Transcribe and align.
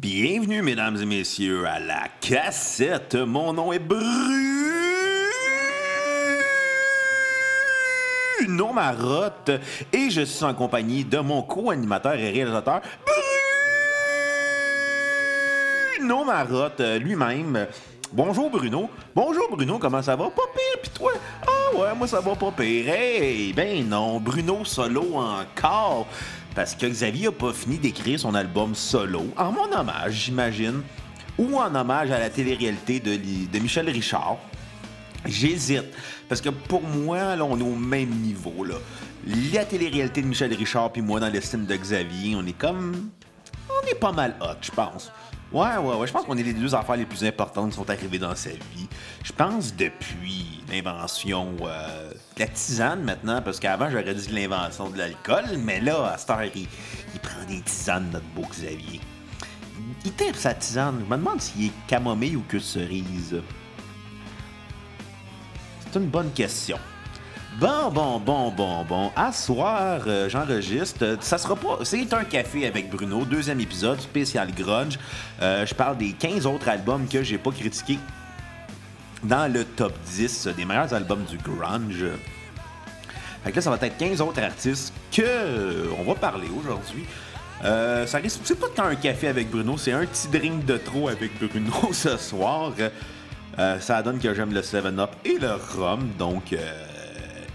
Bienvenue, 0.00 0.62
mesdames 0.62 0.96
et 1.02 1.06
messieurs, 1.06 1.66
à 1.66 1.80
la 1.80 2.04
cassette. 2.20 3.16
Mon 3.16 3.52
nom 3.52 3.72
est 3.72 3.80
Bruno 3.80 3.98
Marotte 8.72 9.50
et 9.92 10.08
je 10.08 10.20
suis 10.20 10.44
en 10.44 10.54
compagnie 10.54 11.04
de 11.04 11.18
mon 11.18 11.42
co-animateur 11.42 12.14
et 12.14 12.30
réalisateur 12.30 12.80
Bruno 15.96 16.24
Marotte 16.24 16.78
euh, 16.78 17.00
lui-même. 17.00 17.66
Bonjour 18.12 18.50
Bruno. 18.50 18.88
Bonjour 19.16 19.48
Bruno, 19.50 19.80
comment 19.80 20.00
ça 20.00 20.14
va? 20.14 20.30
Pas 20.30 20.42
pire, 20.54 20.80
pis 20.80 20.90
toi? 20.90 21.10
Ah 21.44 21.76
ouais, 21.76 21.92
moi 21.96 22.06
ça 22.06 22.20
va 22.20 22.36
pas 22.36 22.52
pire. 22.52 22.88
Hey, 22.88 23.52
ben 23.52 23.88
non, 23.88 24.20
Bruno 24.20 24.64
solo 24.64 25.16
encore. 25.16 26.06
Parce 26.58 26.74
que 26.74 26.86
Xavier 26.86 27.28
a 27.28 27.30
pas 27.30 27.52
fini 27.52 27.78
d'écrire 27.78 28.18
son 28.18 28.34
album 28.34 28.74
solo, 28.74 29.32
en 29.36 29.52
mon 29.52 29.72
hommage, 29.72 30.24
j'imagine, 30.24 30.82
ou 31.38 31.56
en 31.56 31.72
hommage 31.72 32.10
à 32.10 32.18
la 32.18 32.30
télé-réalité 32.30 32.98
de, 32.98 33.14
de 33.14 33.58
Michel 33.60 33.88
Richard. 33.88 34.38
J'hésite. 35.24 35.84
Parce 36.28 36.40
que 36.40 36.48
pour 36.48 36.82
moi, 36.82 37.36
là, 37.36 37.44
on 37.44 37.56
est 37.60 37.62
au 37.62 37.76
même 37.76 38.10
niveau. 38.10 38.64
Là. 38.64 38.74
La 39.54 39.64
télé-réalité 39.66 40.20
de 40.20 40.26
Michel 40.26 40.52
Richard 40.52 40.90
puis 40.90 41.00
moi 41.00 41.20
dans 41.20 41.28
l'estime 41.28 41.64
de 41.64 41.76
Xavier, 41.76 42.34
on 42.34 42.44
est 42.44 42.58
comme. 42.58 43.08
On 43.70 43.86
est 43.86 43.94
pas 43.94 44.10
mal 44.10 44.34
hot, 44.40 44.58
je 44.60 44.72
pense. 44.72 45.12
Ouais, 45.50 45.78
ouais, 45.78 45.96
ouais. 45.96 46.06
Je 46.06 46.12
pense 46.12 46.24
qu'on 46.24 46.36
est 46.36 46.42
les 46.42 46.52
deux 46.52 46.74
affaires 46.74 46.96
les 46.96 47.06
plus 47.06 47.24
importantes 47.24 47.70
qui 47.70 47.76
sont 47.76 47.88
arrivées 47.88 48.18
dans 48.18 48.34
sa 48.34 48.50
vie. 48.50 48.86
Je 49.24 49.32
pense 49.32 49.74
depuis 49.74 50.62
l'invention 50.70 51.54
euh, 51.62 52.10
de 52.10 52.40
la 52.40 52.46
tisane 52.48 53.02
maintenant, 53.02 53.40
parce 53.40 53.58
qu'avant 53.58 53.88
j'aurais 53.88 54.14
dit 54.14 54.28
l'invention 54.30 54.90
de 54.90 54.98
l'alcool, 54.98 55.44
mais 55.58 55.80
là, 55.80 56.12
à 56.12 56.18
cette 56.18 56.30
heure, 56.30 56.42
il, 56.54 56.68
prend 57.20 57.44
des 57.48 57.62
tisanes, 57.62 58.10
notre 58.12 58.26
beau 58.34 58.46
Xavier. 58.50 59.00
Il 60.04 60.12
tape 60.12 60.36
sa 60.36 60.52
tisane. 60.52 61.00
Je 61.00 61.10
me 61.10 61.16
demande 61.16 61.40
s'il 61.40 61.66
est 61.66 61.72
camomille 61.86 62.36
ou 62.36 62.44
que 62.46 62.58
cerise. 62.58 63.40
C'est 65.80 65.98
une 65.98 66.08
bonne 66.08 66.30
question. 66.32 66.78
Bon, 67.58 67.90
bon, 67.90 68.20
bon, 68.20 68.52
bon, 68.52 68.84
bon. 68.84 69.10
À 69.16 69.32
soir, 69.32 70.02
euh, 70.06 70.28
j'enregistre. 70.28 71.16
Ça 71.20 71.38
sera 71.38 71.56
pas. 71.56 71.80
C'est 71.82 72.12
un 72.12 72.22
café 72.22 72.68
avec 72.68 72.88
Bruno, 72.88 73.24
deuxième 73.24 73.58
épisode, 73.58 74.00
spécial 74.00 74.52
grunge. 74.54 74.96
Euh, 75.42 75.66
je 75.66 75.74
parle 75.74 75.96
des 75.98 76.12
15 76.12 76.46
autres 76.46 76.68
albums 76.68 77.08
que 77.08 77.24
j'ai 77.24 77.36
pas 77.36 77.50
critiqués 77.50 77.98
dans 79.24 79.52
le 79.52 79.64
top 79.64 79.92
10 80.06 80.50
des 80.56 80.64
meilleurs 80.64 80.94
albums 80.94 81.24
du 81.24 81.36
grunge. 81.38 82.04
Fait 83.42 83.50
que 83.50 83.56
là, 83.56 83.62
ça 83.62 83.70
va 83.70 83.76
être 83.84 83.96
15 83.96 84.20
autres 84.20 84.40
artistes 84.40 84.92
que 85.10 85.22
euh, 85.24 85.86
on 85.98 86.04
va 86.04 86.14
parler 86.14 86.46
aujourd'hui. 86.60 87.06
ça 87.60 88.18
risque, 88.18 88.38
c'est 88.44 88.60
pas 88.60 88.68
tant 88.72 88.84
un 88.84 88.94
café 88.94 89.26
avec 89.26 89.50
Bruno, 89.50 89.76
c'est 89.76 89.90
un 89.90 90.06
petit 90.06 90.28
drink 90.28 90.64
de 90.64 90.76
trop 90.76 91.08
avec 91.08 91.32
Bruno 91.40 91.72
ce 91.92 92.16
soir. 92.18 92.70
ça 93.80 94.00
donne 94.00 94.20
que 94.20 94.32
j'aime 94.32 94.54
le 94.54 94.60
7-Up 94.60 95.10
et 95.24 95.38
le 95.40 95.54
rhum, 95.54 96.08
donc 96.16 96.54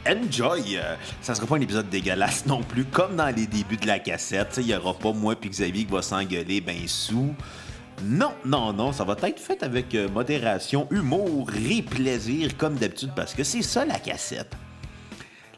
enjoy! 0.08 0.80
Ça 1.22 1.36
sera 1.36 1.48
pas 1.48 1.56
un 1.56 1.62
épisode 1.62 1.90
dégueulasse 1.90 2.46
non 2.46 2.62
plus, 2.62 2.86
comme 2.86 3.16
dans 3.16 3.34
les 3.36 3.48
débuts 3.48 3.78
de 3.78 3.88
la 3.88 4.00
cassette. 4.00 4.56
Il 4.58 4.68
y 4.68 4.76
aura 4.76 4.94
pas 4.94 5.12
moi 5.14 5.36
puis 5.36 5.50
Xavier 5.50 5.86
qui 5.86 5.92
va 5.92 6.02
s'engueuler 6.02 6.62
ben 6.62 6.88
sous. 6.88 7.34
Non, 8.04 8.34
non, 8.46 8.74
non, 8.74 8.92
ça 8.92 9.04
va 9.04 9.16
être 9.24 9.40
fait 9.40 9.64
avec 9.64 9.96
euh, 9.96 10.10
modération, 10.10 10.88
humour 10.92 11.50
et 11.70 11.82
plaisir 11.82 12.58
comme 12.58 12.76
d'habitude 12.76 13.12
parce 13.16 13.34
que 13.34 13.44
c'est 13.44 13.62
ça 13.62 13.86
la 13.86 14.00
cassette. 14.00 14.54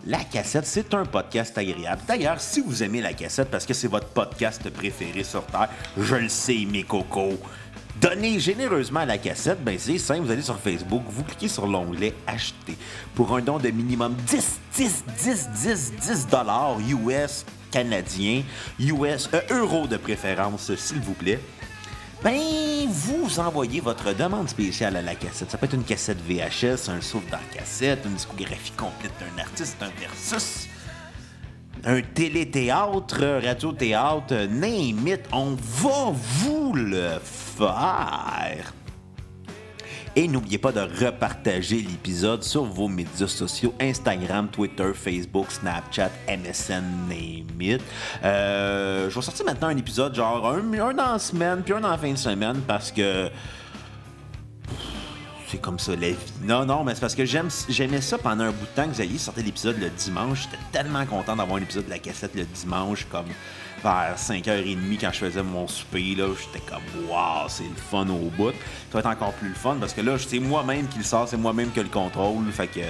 La 0.06 0.20
cassette, 0.20 0.68
c'est 0.68 0.94
un 0.94 1.06
podcast 1.06 1.58
agréable. 1.58 2.02
D'ailleurs, 2.08 2.40
si 2.40 2.62
vous 2.62 2.84
aimez 2.84 3.02
la 3.02 3.14
cassette 3.14 3.50
parce 3.50 3.66
que 3.66 3.74
c'est 3.74 3.88
votre 3.88 4.10
podcast 4.10 4.70
préféré 4.70 5.24
sur 5.24 5.44
Terre, 5.48 5.70
je 5.98 6.16
le 6.16 6.30
sais, 6.30 6.68
mes 6.70 6.84
cocos, 6.84 7.40
Donnez 8.02 8.40
généreusement 8.40 9.02
à 9.02 9.06
la 9.06 9.18
cassette, 9.18 9.64
ben 9.64 9.78
c'est 9.80 9.98
simple, 9.98 10.22
vous 10.22 10.32
allez 10.32 10.42
sur 10.42 10.60
Facebook, 10.60 11.04
vous 11.08 11.24
cliquez 11.24 11.48
sur 11.48 11.66
l'onglet 11.66 12.14
Acheter 12.28 12.78
pour 13.14 13.36
un 13.36 13.42
don 13.42 13.58
de 13.58 13.70
minimum 13.70 14.16
10, 14.28 14.60
10, 14.76 15.04
10, 15.24 15.50
10, 15.64 15.94
10 16.02 16.28
dollars 16.28 16.78
US 16.80 17.46
canadiens, 17.72 18.44
US, 18.80 19.30
euh, 19.34 19.42
euros 19.50 19.88
de 19.88 19.98
préférence, 19.98 20.74
s'il 20.76 21.00
vous 21.00 21.14
plaît. 21.14 21.40
Ben, 22.24 22.88
vous 22.88 23.40
envoyez 23.40 23.82
votre 23.82 24.14
demande 24.14 24.50
spéciale 24.50 24.96
à 24.96 25.02
la 25.02 25.16
cassette. 25.16 25.52
Ça 25.52 25.58
peut 25.58 25.66
être 25.66 25.76
une 25.76 25.84
cassette 25.84 26.18
VHS, 26.26 26.90
un 26.90 27.02
souffle 27.02 27.30
dans 27.30 27.38
la 27.38 27.60
cassette, 27.60 28.00
une 28.06 28.14
discographie 28.14 28.72
complète 28.72 29.12
d'un 29.20 29.42
artiste, 29.42 29.78
un 29.82 29.92
versus 30.00 30.68
un 31.84 32.02
téléthéâtre, 32.02 33.42
radio-théâtre, 33.44 34.48
name 34.50 35.08
it, 35.08 35.22
on 35.32 35.56
va 35.56 36.12
vous 36.14 36.74
le 36.74 37.20
Et 40.18 40.30
n'oubliez 40.30 40.58
pas 40.58 40.72
de 40.72 40.80
repartager 40.80 41.82
l'épisode 41.82 42.42
sur 42.42 42.64
vos 42.64 42.88
médias 42.88 43.28
sociaux 43.28 43.74
Instagram, 43.82 44.48
Twitter, 44.48 44.92
Facebook, 44.94 45.52
Snapchat, 45.52 46.10
MSN, 46.30 46.84
name 47.10 47.62
it. 47.62 47.82
Euh, 48.24 49.10
je 49.10 49.16
vais 49.16 49.22
sortir 49.22 49.46
maintenant 49.46 49.68
un 49.68 49.78
épisode 49.78 50.16
genre 50.16 50.48
un, 50.48 50.74
un 50.74 50.98
en 51.00 51.20
semaine, 51.20 51.64
puis 51.64 51.74
un 51.74 51.84
en 51.84 51.98
fin 51.98 52.12
de 52.12 52.18
semaine 52.18 52.62
parce 52.66 52.94
que 52.94 53.30
c'est 55.48 55.62
comme 55.62 55.80
ça 55.80 55.92
la 55.92 56.10
vie. 56.10 56.18
Non, 56.44 56.66
non, 56.66 56.84
mais 56.84 56.96
c'est 56.96 57.02
parce 57.02 57.16
que 57.16 57.26
j'aimais 57.26 58.02
ça 58.02 58.18
pendant 58.18 58.46
un 58.46 58.52
bout 58.52 58.66
de 58.66 58.76
temps 58.76 58.88
que 58.88 58.94
Xavier 58.94 59.18
sortait 59.18 59.42
l'épisode 59.42 59.78
le 59.80 59.90
dimanche. 59.90 60.44
J'étais 60.44 60.64
tellement 60.72 61.06
content 61.06 61.36
d'avoir 61.36 61.58
un 61.58 61.62
épisode 61.62 61.86
de 61.86 61.90
la 61.90 62.00
cassette 62.00 62.36
le 62.36 62.46
dimanche, 62.46 63.06
comme 63.12 63.28
vers 63.86 64.16
5h30 64.18 64.98
quand 65.00 65.12
je 65.14 65.20
faisais 65.20 65.44
mon 65.44 65.68
souper. 65.68 66.16
Là, 66.16 66.28
j'étais 66.40 66.66
comme, 66.66 66.82
waouh, 67.08 67.48
c'est 67.48 67.64
le 67.64 67.76
fun 67.76 68.08
au 68.10 68.32
bout. 68.36 68.52
Ça 68.52 68.94
va 68.94 69.00
être 69.00 69.06
encore 69.06 69.34
plus 69.34 69.50
le 69.50 69.56
fun 69.56 69.78
parce 69.80 69.94
que 69.94 70.02
là, 70.02 70.18
c'est 70.18 70.40
moi-même 70.40 70.88
qui 70.88 70.98
le 70.98 71.04
sort, 71.04 71.28
c'est 71.28 71.38
moi-même 71.38 71.72
qui 71.72 71.80
le 71.80 71.90
contrôle. 71.90 72.52
Fait 72.52 72.68
que 72.68 72.82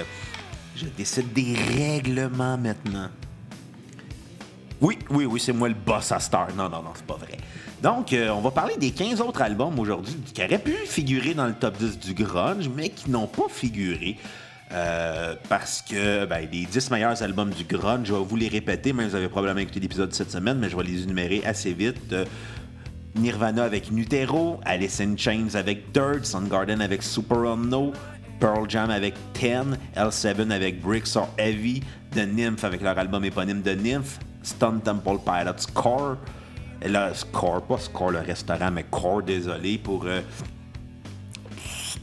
je 0.74 0.86
décide 0.86 1.32
des 1.34 1.54
règlements 1.76 2.56
maintenant. 2.56 3.08
Oui, 4.80 4.98
oui, 5.10 5.26
oui, 5.26 5.38
c'est 5.38 5.52
moi 5.52 5.68
le 5.68 5.74
boss 5.74 6.12
à 6.12 6.20
Star. 6.20 6.48
Non, 6.54 6.68
non, 6.68 6.82
non, 6.82 6.92
c'est 6.94 7.06
pas 7.06 7.16
vrai. 7.16 7.36
Donc, 7.82 8.12
euh, 8.12 8.30
on 8.30 8.40
va 8.40 8.50
parler 8.50 8.76
des 8.76 8.90
15 8.90 9.20
autres 9.20 9.42
albums 9.42 9.78
aujourd'hui 9.78 10.16
qui 10.32 10.42
auraient 10.42 10.58
pu 10.58 10.74
figurer 10.86 11.34
dans 11.34 11.46
le 11.46 11.54
top 11.54 11.76
10 11.76 11.98
du 11.98 12.14
grunge, 12.14 12.70
mais 12.74 12.88
qui 12.88 13.10
n'ont 13.10 13.26
pas 13.26 13.48
figuré. 13.50 14.16
Euh, 14.72 15.34
parce 15.48 15.80
que 15.82 16.24
ben, 16.26 16.48
les 16.50 16.66
10 16.66 16.90
meilleurs 16.90 17.22
albums 17.22 17.50
du 17.50 17.64
grunge, 17.64 18.08
je 18.08 18.14
vais 18.14 18.24
vous 18.24 18.36
les 18.36 18.48
répéter, 18.48 18.92
mais 18.92 19.06
vous 19.06 19.14
avez 19.14 19.28
probablement 19.28 19.60
écouté 19.60 19.78
l'épisode 19.78 20.12
cette 20.12 20.30
semaine, 20.30 20.58
mais 20.58 20.68
je 20.68 20.76
vais 20.76 20.82
les 20.82 21.04
énumérer 21.04 21.42
assez 21.44 21.72
vite. 21.72 22.12
Euh, 22.12 22.24
Nirvana 23.14 23.64
avec 23.64 23.90
Nutero, 23.90 24.60
Alice 24.64 25.00
in 25.00 25.16
Chains 25.16 25.54
avec 25.54 25.92
Dirt, 25.92 26.24
Soundgarden 26.24 26.82
avec 26.82 27.02
Super 27.02 27.38
Unknown, 27.38 27.92
Pearl 28.40 28.68
Jam 28.68 28.90
avec 28.90 29.14
Ten, 29.32 29.78
L7 29.96 30.50
avec 30.50 30.82
Bricks 30.82 31.16
or 31.16 31.28
Heavy, 31.38 31.82
The 32.10 32.26
Nymph 32.26 32.64
avec 32.64 32.82
leur 32.82 32.98
album 32.98 33.24
éponyme 33.24 33.62
The 33.62 33.76
Nymph, 33.76 34.18
Stone 34.42 34.80
Temple 34.82 35.18
Pilots 35.24 35.72
Core, 35.72 36.16
le 36.84 37.14
Score, 37.14 37.62
pas 37.62 37.78
Score 37.78 38.10
le 38.10 38.18
restaurant, 38.20 38.70
mais 38.70 38.84
Core, 38.90 39.22
désolé 39.22 39.78
pour 39.78 40.04
euh, 40.04 40.20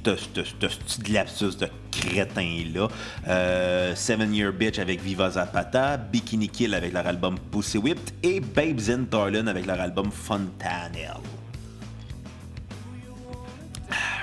ce 0.05 0.67
petit 0.77 1.11
lapsus 1.11 1.57
de 1.59 1.67
crétin-là. 1.91 2.87
Euh, 3.27 3.95
Seven 3.95 4.33
Year 4.33 4.51
Bitch 4.51 4.79
avec 4.79 5.01
Viva 5.01 5.29
Zapata, 5.31 5.97
Bikini 5.97 6.49
Kill 6.49 6.73
avec 6.73 6.93
leur 6.93 7.07
album 7.07 7.35
Pussy 7.51 7.77
Whipped 7.77 8.13
et 8.23 8.39
Babes 8.39 8.89
in 8.89 9.05
Thailand 9.05 9.47
avec 9.47 9.65
leur 9.65 9.79
album 9.79 10.11
Fontanelle. 10.11 11.13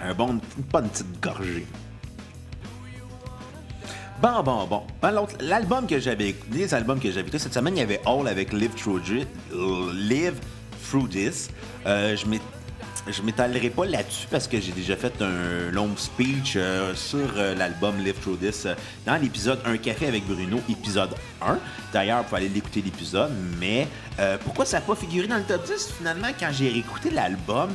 Un 0.02 0.14
bon, 0.14 0.40
une 0.56 0.64
petite 0.64 1.20
gorgée. 1.20 1.66
Bon, 4.22 4.42
bon, 4.42 4.66
bon. 4.66 4.82
Ben, 5.00 5.14
l'album 5.40 5.86
que 5.86 5.98
j'avais 5.98 6.34
les 6.52 6.74
albums 6.74 7.00
que 7.00 7.08
j'avais 7.08 7.22
écoutés 7.22 7.38
cette 7.38 7.54
semaine, 7.54 7.76
il 7.76 7.80
y 7.80 7.82
avait 7.82 8.00
All 8.04 8.28
avec 8.28 8.52
Live 8.52 8.74
Through, 8.74 9.00
Live 9.94 10.34
Through 10.88 11.08
This. 11.08 11.48
Euh, 11.86 12.14
je 12.16 12.26
je 13.08 13.22
m'étalerai 13.22 13.70
pas 13.70 13.86
là-dessus 13.86 14.26
parce 14.30 14.46
que 14.46 14.60
j'ai 14.60 14.72
déjà 14.72 14.96
fait 14.96 15.20
un 15.22 15.70
long 15.70 15.96
speech 15.96 16.54
euh, 16.56 16.94
sur 16.94 17.18
euh, 17.36 17.54
l'album 17.54 17.98
Live 17.98 18.20
Through 18.20 18.38
This 18.38 18.66
dans 19.06 19.16
l'épisode 19.16 19.60
Un 19.64 19.76
café 19.78 20.06
avec 20.06 20.26
Bruno, 20.26 20.60
épisode 20.68 21.14
1. 21.42 21.58
D'ailleurs, 21.92 22.18
vous 22.18 22.24
pouvez 22.24 22.42
aller 22.42 22.48
l'écouter 22.48 22.82
l'épisode, 22.82 23.32
mais 23.58 23.88
pourquoi 24.44 24.66
ça 24.66 24.78
n'a 24.78 24.84
pas 24.84 24.94
figuré 24.94 25.26
dans 25.26 25.38
le 25.38 25.44
top 25.44 25.64
10 25.64 25.94
finalement 25.98 26.28
quand 26.38 26.50
j'ai 26.52 26.68
réécouté 26.68 27.10
l'album? 27.10 27.70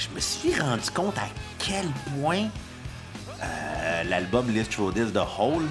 Je 0.00 0.08
me 0.14 0.20
suis 0.20 0.58
rendu 0.58 0.90
compte 0.94 1.18
à 1.18 1.28
quel 1.58 1.86
point 2.14 2.48
euh, 3.42 4.02
l'album 4.04 4.50
Live 4.50 4.68
Through 4.68 4.94
This, 4.94 5.12
The 5.12 5.24
Hole, 5.38 5.64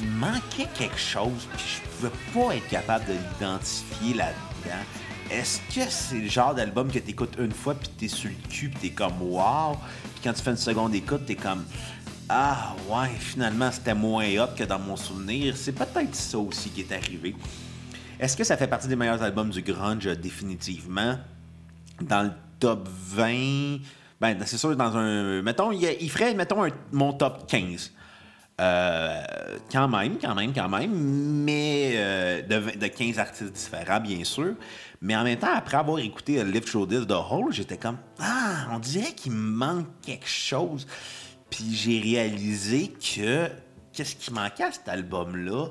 manquait 0.00 0.68
quelque 0.74 0.98
chose, 0.98 1.48
puis 1.56 1.64
je 1.66 1.88
pouvais 1.90 2.12
pas 2.34 2.56
être 2.56 2.68
capable 2.68 3.04
de 3.06 3.12
l'identifier 3.12 4.14
là-dedans. 4.14 4.82
Est-ce 5.30 5.60
que 5.74 5.90
c'est 5.90 6.20
le 6.20 6.28
genre 6.28 6.54
d'album 6.54 6.90
que 6.90 6.98
tu 6.98 7.10
écoutes 7.10 7.36
une 7.38 7.52
fois, 7.52 7.74
puis 7.74 7.90
tu 7.98 8.04
es 8.06 8.08
sur 8.08 8.30
le 8.30 8.48
cul, 8.48 8.70
puis 8.70 8.78
tu 8.80 8.86
es 8.86 8.90
comme 8.90 9.20
wow, 9.20 9.76
puis 10.14 10.22
quand 10.24 10.32
tu 10.32 10.42
fais 10.42 10.50
une 10.50 10.56
seconde 10.56 10.94
écoute, 10.94 11.26
tu 11.26 11.32
es 11.32 11.36
comme 11.36 11.64
ah 12.30 12.74
ouais, 12.88 13.08
finalement 13.18 13.70
c'était 13.70 13.94
moins 13.94 14.26
hot 14.38 14.54
que 14.56 14.64
dans 14.64 14.78
mon 14.78 14.96
souvenir. 14.96 15.56
C'est 15.56 15.72
peut-être 15.72 16.14
ça 16.14 16.38
aussi 16.38 16.70
qui 16.70 16.82
est 16.82 16.92
arrivé. 16.92 17.34
Est-ce 18.20 18.36
que 18.36 18.44
ça 18.44 18.56
fait 18.56 18.66
partie 18.66 18.88
des 18.88 18.96
meilleurs 18.96 19.22
albums 19.22 19.50
du 19.50 19.62
grunge 19.62 20.06
définitivement? 20.18 21.18
Dans 22.00 22.22
le 22.22 22.32
top 22.58 22.88
20. 22.88 23.78
Ben, 24.20 24.36
c'est 24.44 24.58
sûr, 24.58 24.76
dans 24.76 24.96
un. 24.96 25.42
Mettons, 25.42 25.72
il, 25.72 26.10
ferait, 26.10 26.34
mettons, 26.34 26.66
mon 26.92 27.12
top 27.12 27.46
15. 27.46 27.92
Euh, 28.60 29.22
quand 29.70 29.86
même, 29.86 30.18
quand 30.20 30.34
même, 30.34 30.52
quand 30.52 30.68
même, 30.68 30.90
mais 31.44 31.92
euh, 31.94 32.42
de, 32.42 32.76
de 32.76 32.86
15 32.88 33.18
artistes 33.20 33.52
différents, 33.52 34.00
bien 34.00 34.24
sûr. 34.24 34.54
Mais 35.00 35.14
en 35.14 35.22
même 35.22 35.38
temps, 35.38 35.54
après 35.54 35.76
avoir 35.76 35.98
écouté 36.00 36.40
euh, 36.40 36.44
Live 36.44 36.66
Show 36.66 36.86
This 36.86 37.06
The 37.06 37.12
Whole, 37.12 37.52
j'étais 37.52 37.76
comme 37.76 37.98
Ah, 38.18 38.66
on 38.72 38.78
dirait 38.78 39.12
qu'il 39.12 39.32
me 39.32 39.50
manque 39.50 39.86
quelque 40.02 40.28
chose. 40.28 40.86
Puis 41.50 41.74
j'ai 41.74 42.00
réalisé 42.00 42.88
que 42.88 43.48
qu'est-ce 43.92 44.16
qui 44.16 44.32
manquait 44.32 44.64
à 44.64 44.72
cet 44.72 44.88
album-là? 44.88 45.68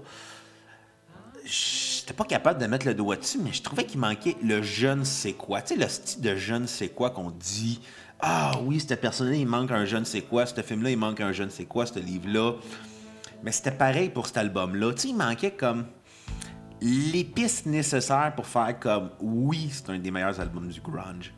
J'étais 1.45 2.13
pas 2.13 2.23
capable 2.23 2.59
de 2.59 2.67
mettre 2.67 2.85
le 2.85 2.93
doigt 2.93 3.15
dessus, 3.15 3.39
mais 3.41 3.53
je 3.53 3.61
trouvais 3.61 3.85
qu'il 3.85 3.99
manquait 3.99 4.35
le 4.41 4.61
je 4.61 4.87
ne 4.87 5.03
sais 5.03 5.33
quoi. 5.33 5.61
Tu 5.61 5.75
sais, 5.75 5.79
le 5.79 5.87
style 5.87 6.21
de 6.21 6.35
je 6.35 6.53
ne 6.55 6.67
sais 6.67 6.89
quoi 6.89 7.09
qu'on 7.09 7.31
dit. 7.31 7.81
Ah 8.19 8.53
oui, 8.63 8.79
cette 8.79 8.99
personne-là, 8.99 9.35
il 9.35 9.45
manque 9.45 9.71
un 9.71 9.85
je 9.85 9.97
ne 9.97 10.03
sais 10.03 10.21
quoi. 10.21 10.45
Ce 10.45 10.61
film-là, 10.61 10.89
il 10.89 10.97
manque 10.97 11.21
un 11.21 11.31
je 11.31 11.43
ne 11.43 11.49
sais 11.49 11.65
quoi, 11.65 11.85
ce 11.85 11.99
livre-là. 11.99 12.53
Mais 13.43 13.51
c'était 13.51 13.71
pareil 13.71 14.09
pour 14.09 14.27
cet 14.27 14.37
album-là. 14.37 14.93
Tu 14.93 15.01
sais, 15.01 15.07
il 15.09 15.15
manquait 15.15 15.51
comme 15.51 15.85
l'épice 16.81 17.65
nécessaire 17.65 18.33
pour 18.35 18.47
faire 18.47 18.79
comme 18.79 19.09
oui, 19.19 19.69
c'est 19.71 19.89
un 19.89 19.99
des 19.99 20.11
meilleurs 20.11 20.39
albums 20.39 20.67
du 20.67 20.81
grunge. 20.81 21.33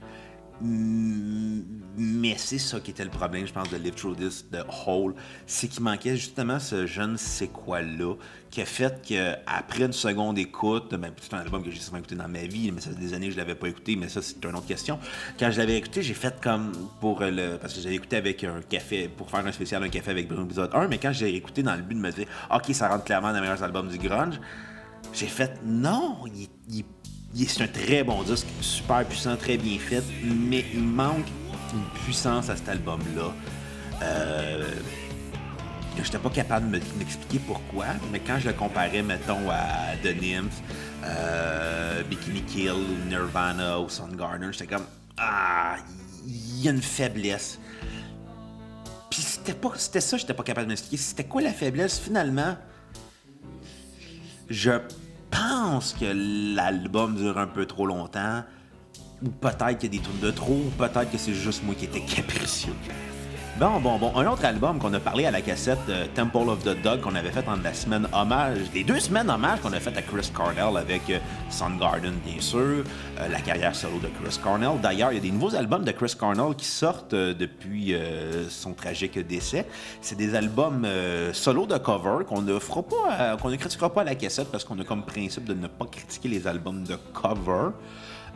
Mm, 0.61 1.61
Mais 1.97 2.35
c'est 2.37 2.57
ça 2.57 2.79
qui 2.79 2.91
était 2.91 3.03
le 3.03 3.09
problème, 3.09 3.47
je 3.47 3.53
pense, 3.53 3.69
de 3.69 3.77
Live 3.77 3.93
Through 3.95 4.17
This, 4.17 4.45
de 4.51 4.59
Hole. 4.85 5.13
C'est 5.45 5.67
qu'il 5.67 5.83
manquait 5.83 6.17
justement 6.17 6.59
ce 6.59 6.85
je 6.85 7.01
ne 7.01 7.15
sais 7.15 7.47
quoi-là, 7.47 8.15
qui 8.49 8.61
a 8.61 8.65
fait 8.65 9.01
qu'après 9.01 9.85
une 9.85 9.93
seconde 9.93 10.37
écoute, 10.37 10.93
ben, 10.95 11.11
c'est 11.21 11.33
un 11.33 11.39
album 11.39 11.63
que 11.63 11.71
j'ai 11.71 11.79
souvent 11.79 11.97
écouté 11.97 12.15
dans 12.15 12.27
ma 12.27 12.39
vie, 12.39 12.71
mais 12.71 12.81
ça 12.81 12.89
fait 12.89 12.99
des 12.99 13.13
années 13.13 13.27
que 13.27 13.33
je 13.33 13.37
l'avais 13.37 13.55
pas 13.55 13.67
écouté, 13.67 13.95
mais 13.95 14.09
ça, 14.09 14.21
c'est 14.21 14.43
une 14.43 14.55
autre 14.55 14.65
question. 14.65 14.99
Quand 15.39 15.51
je 15.51 15.59
l'avais 15.59 15.77
écouté, 15.77 16.01
j'ai 16.01 16.13
fait 16.13 16.39
comme 16.41 16.71
pour 16.99 17.21
le. 17.21 17.57
Parce 17.57 17.73
que 17.73 17.81
j'avais 17.81 17.95
écouté 17.95 18.17
avec 18.17 18.43
un 18.43 18.61
café, 18.61 19.07
pour 19.07 19.29
faire 19.29 19.45
un 19.45 19.51
spécial, 19.51 19.83
un 19.83 19.89
café 19.89 20.11
avec 20.11 20.27
Bruno 20.27 20.43
épisode 20.43 20.71
1, 20.73 20.87
mais 20.87 20.97
quand 20.97 21.13
j'ai 21.13 21.33
écouté 21.35 21.63
dans 21.63 21.75
le 21.75 21.81
but 21.81 21.95
de 21.95 22.01
me 22.01 22.11
dire, 22.11 22.27
OK, 22.53 22.73
ça 22.73 22.89
rentre 22.89 23.05
clairement 23.05 23.29
dans 23.29 23.35
les 23.35 23.41
meilleurs 23.41 23.63
albums 23.63 23.87
du 23.87 23.97
grunge, 23.97 24.39
j'ai 25.13 25.27
fait 25.27 25.51
non, 25.65 26.17
c'est 27.35 27.61
un 27.63 27.67
très 27.67 28.03
bon 28.03 28.23
disque, 28.23 28.47
super 28.61 29.05
puissant, 29.05 29.35
très 29.37 29.57
bien 29.57 29.77
fait, 29.79 30.03
mais 30.23 30.65
il 30.73 30.81
manque 30.83 31.27
une 31.73 32.01
puissance 32.03 32.49
à 32.49 32.55
cet 32.55 32.69
album-là. 32.69 33.31
Euh, 34.01 34.65
que 35.97 36.03
j'étais 36.05 36.17
pas 36.17 36.29
capable 36.29 36.71
de 36.71 36.77
me- 36.77 36.97
m'expliquer 36.97 37.39
pourquoi, 37.39 37.85
mais 38.11 38.19
quand 38.21 38.39
je 38.39 38.47
le 38.47 38.53
comparais, 38.53 39.01
mettons, 39.01 39.49
à 39.49 39.95
The 40.01 40.15
Nymph, 40.21 40.61
euh, 41.03 42.01
Bikini 42.03 42.41
Kill, 42.43 42.73
Nirvana 43.09 43.79
ou 43.81 43.89
Soundgarden, 43.89 44.53
j'étais 44.53 44.67
comme 44.67 44.85
Ah, 45.17 45.75
il 46.25 46.61
y 46.61 46.67
a 46.69 46.71
une 46.71 46.81
faiblesse. 46.81 47.59
Puis 49.09 49.21
c'était 49.21 49.53
pas 49.53 49.71
c'était 49.75 49.99
ça 50.01 50.15
j'étais 50.15 50.33
pas 50.33 50.43
capable 50.43 50.67
de 50.67 50.71
m'expliquer. 50.71 50.95
C'était 50.97 51.25
quoi 51.25 51.41
la 51.41 51.51
faiblesse? 51.51 51.99
Finalement? 51.99 52.55
Je 54.49 54.71
pense 55.29 55.93
que 55.93 56.55
l'album 56.55 57.15
dure 57.15 57.37
un 57.37 57.47
peu 57.47 57.65
trop 57.65 57.85
longtemps. 57.85 58.43
Ou 59.23 59.29
peut-être 59.29 59.77
qu'il 59.77 59.93
y 59.93 59.97
a 59.97 59.99
des 59.99 60.03
trucs 60.03 60.19
de 60.21 60.31
trop, 60.31 60.55
ou 60.55 60.71
peut-être 60.77 61.11
que 61.11 61.17
c'est 61.17 61.33
juste 61.33 61.63
moi 61.63 61.75
qui 61.75 61.85
étais 61.85 62.01
capricieux. 62.01 62.73
Bon, 63.59 63.77
bon, 63.81 63.97
bon. 63.97 64.15
Un 64.15 64.25
autre 64.25 64.45
album 64.45 64.79
qu'on 64.79 64.93
a 64.93 65.01
parlé 65.01 65.25
à 65.25 65.31
la 65.31 65.41
cassette, 65.41 65.79
euh, 65.89 66.05
Temple 66.15 66.47
of 66.47 66.63
the 66.63 66.81
Dog, 66.81 67.01
qu'on 67.01 67.13
avait 67.13 67.29
fait 67.29 67.45
en 67.45 67.57
la 67.57 67.73
semaine 67.73 68.07
hommage, 68.13 68.59
les 68.73 68.85
deux 68.85 69.01
semaines 69.01 69.29
hommage 69.29 69.59
qu'on 69.59 69.73
a 69.73 69.81
fait 69.81 69.97
à 69.97 70.01
Chris 70.01 70.31
Cornell 70.33 70.77
avec 70.77 71.09
euh, 71.09 71.19
Soundgarden, 71.49 72.13
bien 72.25 72.39
sûr, 72.39 72.59
euh, 72.59 73.27
la 73.29 73.41
carrière 73.41 73.75
solo 73.75 73.99
de 73.99 74.07
Chris 74.07 74.39
Cornell. 74.41 74.79
D'ailleurs, 74.81 75.11
il 75.11 75.15
y 75.15 75.17
a 75.17 75.21
des 75.21 75.31
nouveaux 75.31 75.55
albums 75.55 75.83
de 75.83 75.91
Chris 75.91 76.13
Cornell 76.17 76.55
qui 76.55 76.67
sortent 76.67 77.13
euh, 77.13 77.33
depuis 77.33 77.93
son 78.47 78.71
tragique 78.71 79.19
décès. 79.27 79.65
C'est 79.99 80.15
des 80.15 80.35
albums 80.35 80.87
solo 81.33 81.65
de 81.65 81.77
cover 81.77 82.23
qu'on 82.25 82.41
ne 82.41 82.59
fera 82.59 82.81
pas, 82.81 83.35
qu'on 83.35 83.49
ne 83.49 83.57
critiquera 83.57 83.93
pas 83.93 84.01
à 84.01 84.05
la 84.05 84.15
cassette 84.15 84.47
parce 84.51 84.63
qu'on 84.63 84.79
a 84.79 84.85
comme 84.85 85.03
principe 85.03 85.43
de 85.43 85.53
ne 85.53 85.67
pas 85.67 85.85
critiquer 85.85 86.29
les 86.29 86.47
albums 86.47 86.85
de 86.85 86.95
cover. 87.13 87.71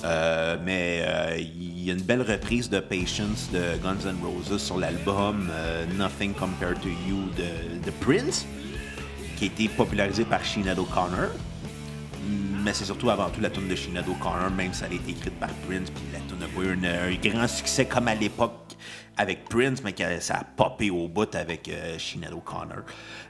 Euh, 0.03 0.57
mais 0.63 1.03
euh, 1.05 1.37
il 1.39 1.83
y 1.83 1.89
a 1.89 1.93
une 1.93 2.01
belle 2.01 2.21
reprise 2.21 2.69
de 2.69 2.79
Patience 2.79 3.49
de 3.51 3.77
Guns 3.81 4.05
N' 4.05 4.17
Roses 4.23 4.61
sur 4.61 4.77
l'album 4.77 5.49
euh, 5.51 5.85
Nothing 5.97 6.33
Compared 6.33 6.79
to 6.81 6.89
You 6.89 7.29
de, 7.37 7.83
de 7.85 7.91
Prince, 8.01 8.45
qui 9.37 9.45
a 9.45 9.47
été 9.47 9.69
popularisé 9.69 10.25
par 10.25 10.43
Sinead 10.43 10.79
O'Connor. 10.79 11.29
Mais 12.63 12.73
c'est 12.73 12.85
surtout 12.85 13.09
avant 13.09 13.29
tout 13.29 13.41
la 13.41 13.49
tune 13.49 13.67
de 13.67 13.75
Sinead 13.75 14.07
O'Connor, 14.07 14.51
même 14.51 14.73
si 14.73 14.83
elle 14.83 14.93
a 14.93 14.95
été 14.95 15.11
écrite 15.11 15.37
par 15.39 15.49
Prince, 15.67 15.89
puis 15.89 16.03
la 16.13 16.19
tune 16.19 16.39
n'a 16.39 16.47
pas 16.47 16.61
eu 16.61 16.71
un 16.71 17.29
grand 17.29 17.47
succès 17.47 17.85
comme 17.85 18.07
à 18.07 18.15
l'époque 18.15 18.73
avec 19.17 19.45
Prince, 19.45 19.83
mais 19.83 19.93
que 19.93 20.19
ça 20.19 20.35
a 20.35 20.43
popé 20.43 20.89
au 20.89 21.07
bout 21.07 21.35
avec 21.35 21.67
euh, 21.69 21.99
Sinead 21.99 22.33
O'Connor. 22.33 22.83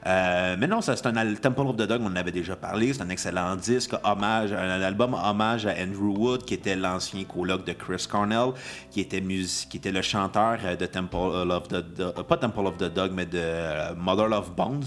Euh, 0.06 0.56
mais 0.58 0.66
non, 0.66 0.80
c'est 0.80 1.06
un 1.06 1.34
Temple 1.34 1.60
of 1.60 1.76
the 1.76 1.82
Dog, 1.82 2.00
on 2.02 2.06
en 2.06 2.16
avait 2.16 2.32
déjà 2.32 2.56
parlé, 2.56 2.92
c'est 2.92 3.02
un 3.02 3.08
excellent 3.10 3.54
disque, 3.56 3.94
hommage, 4.02 4.52
un 4.52 4.80
album 4.80 5.14
hommage 5.14 5.66
à 5.66 5.72
Andrew 5.72 6.16
Wood, 6.16 6.44
qui 6.44 6.54
était 6.54 6.76
l'ancien 6.76 7.24
coloc 7.24 7.66
de 7.66 7.72
Chris 7.72 8.06
Cornell, 8.08 8.52
qui 8.90 9.00
était, 9.00 9.20
qui 9.20 9.76
était 9.76 9.92
le 9.92 10.02
chanteur 10.02 10.58
euh, 10.64 10.76
de 10.76 10.86
Temple 10.86 11.50
of 11.50 11.68
the 11.68 11.96
Dog, 11.96 12.22
pas 12.22 12.36
Temple 12.36 12.66
of 12.66 12.78
the 12.78 12.92
Dog, 12.92 13.12
mais 13.12 13.26
de 13.26 13.38
euh, 13.38 13.94
Mother 13.94 14.28
Love 14.28 14.52
Bones. 14.54 14.84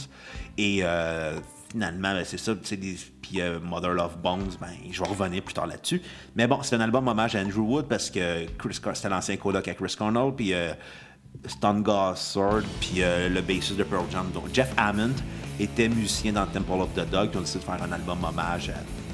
Et 0.58 0.80
euh, 0.82 1.40
finalement, 1.70 2.14
ben, 2.14 2.24
c'est 2.26 2.38
ça. 2.38 2.54
Des... 2.54 2.98
Puis 3.22 3.42
euh, 3.42 3.60
Mother 3.60 3.94
Love 3.94 4.18
Bones, 4.18 4.50
ben, 4.60 4.68
je 4.92 5.02
vais 5.02 5.08
revenir 5.08 5.44
plus 5.44 5.54
tard 5.54 5.68
là-dessus. 5.68 6.02
Mais 6.36 6.48
bon, 6.48 6.62
c'est 6.64 6.76
un 6.76 6.82
album 6.82 7.08
hommage 7.08 7.36
à 7.36 7.42
Andrew 7.42 7.62
Wood 7.62 7.88
parce 7.88 8.10
que 8.10 8.46
Chris 8.58 8.80
c'était 8.94 9.10
l'ancien 9.10 9.38
coloc 9.38 9.68
à 9.68 9.74
Chris 9.74 9.96
Cornell, 9.98 10.34
puis 10.36 10.54
euh, 10.54 10.74
Gossard, 11.64 12.64
puis 12.80 13.02
euh, 13.02 13.30
le 13.30 13.42
bassiste 13.42 13.78
de 13.78 13.84
Pearl 13.84 14.06
Jam, 14.12 14.30
donc 14.34 14.46
Jeff 14.54 14.74
Hammond, 14.78 15.16
était 15.60 15.90
musicien 15.90 16.34
dans 16.34 16.46
Temple 16.46 16.82
of 16.82 16.94
the 16.94 17.10
Dog, 17.10 17.30
puis 17.30 17.38
on 17.38 17.42
a 17.42 17.44
décidé 17.44 17.60
de 17.60 17.66
faire 17.66 17.84
un 17.84 17.92
album 17.92 18.24
hommage 18.24 18.70
à 18.70 19.07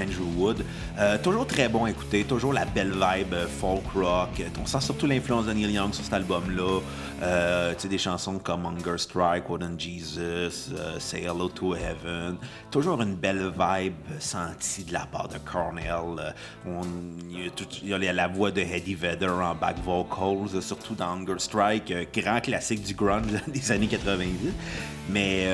Andrew 0.00 0.26
Wood. 0.36 0.64
Euh, 0.98 1.18
toujours 1.22 1.46
très 1.46 1.68
bon 1.68 1.84
à 1.84 1.90
écouter, 1.90 2.24
toujours 2.24 2.52
la 2.52 2.64
belle 2.64 2.92
vibe 2.92 3.34
euh, 3.34 3.46
folk 3.46 3.84
rock. 3.94 4.42
On 4.62 4.66
sent 4.66 4.80
surtout 4.80 5.06
l'influence 5.06 5.46
de 5.46 5.52
Neil 5.52 5.72
Young 5.72 5.92
sur 5.92 6.04
cet 6.04 6.12
album-là. 6.12 6.80
Euh, 7.22 7.72
tu 7.74 7.80
sais, 7.82 7.88
des 7.88 7.98
chansons 7.98 8.38
comme 8.38 8.66
Hunger 8.66 8.98
Strike, 8.98 9.48
Wooden 9.48 9.78
Jesus, 9.78 10.72
euh, 10.76 10.98
Say 10.98 11.22
Hello 11.22 11.48
to 11.48 11.74
Heaven. 11.74 12.36
Toujours 12.74 13.00
une 13.02 13.14
belle 13.14 13.52
vibe 13.56 13.94
sentie 14.18 14.82
de 14.82 14.92
la 14.92 15.06
part 15.06 15.28
de 15.28 15.38
Cornell. 15.38 16.34
Euh, 16.66 16.82
Il 17.80 17.88
y, 17.88 18.08
a 18.08 18.12
la 18.12 18.26
voix 18.26 18.50
de 18.50 18.62
Eddie 18.62 18.96
Vedder 18.96 19.28
en 19.28 19.54
back 19.54 19.76
vocals, 19.84 20.56
euh, 20.56 20.60
surtout 20.60 20.96
dans 20.96 21.10
Hunger 21.10 21.38
Strike, 21.38 21.92
euh, 21.92 22.04
grand 22.12 22.40
classique 22.40 22.82
du 22.82 22.94
grunge 22.94 23.30
des 23.46 23.70
années 23.70 23.86
90. 23.86 24.26
Mais 25.08 25.46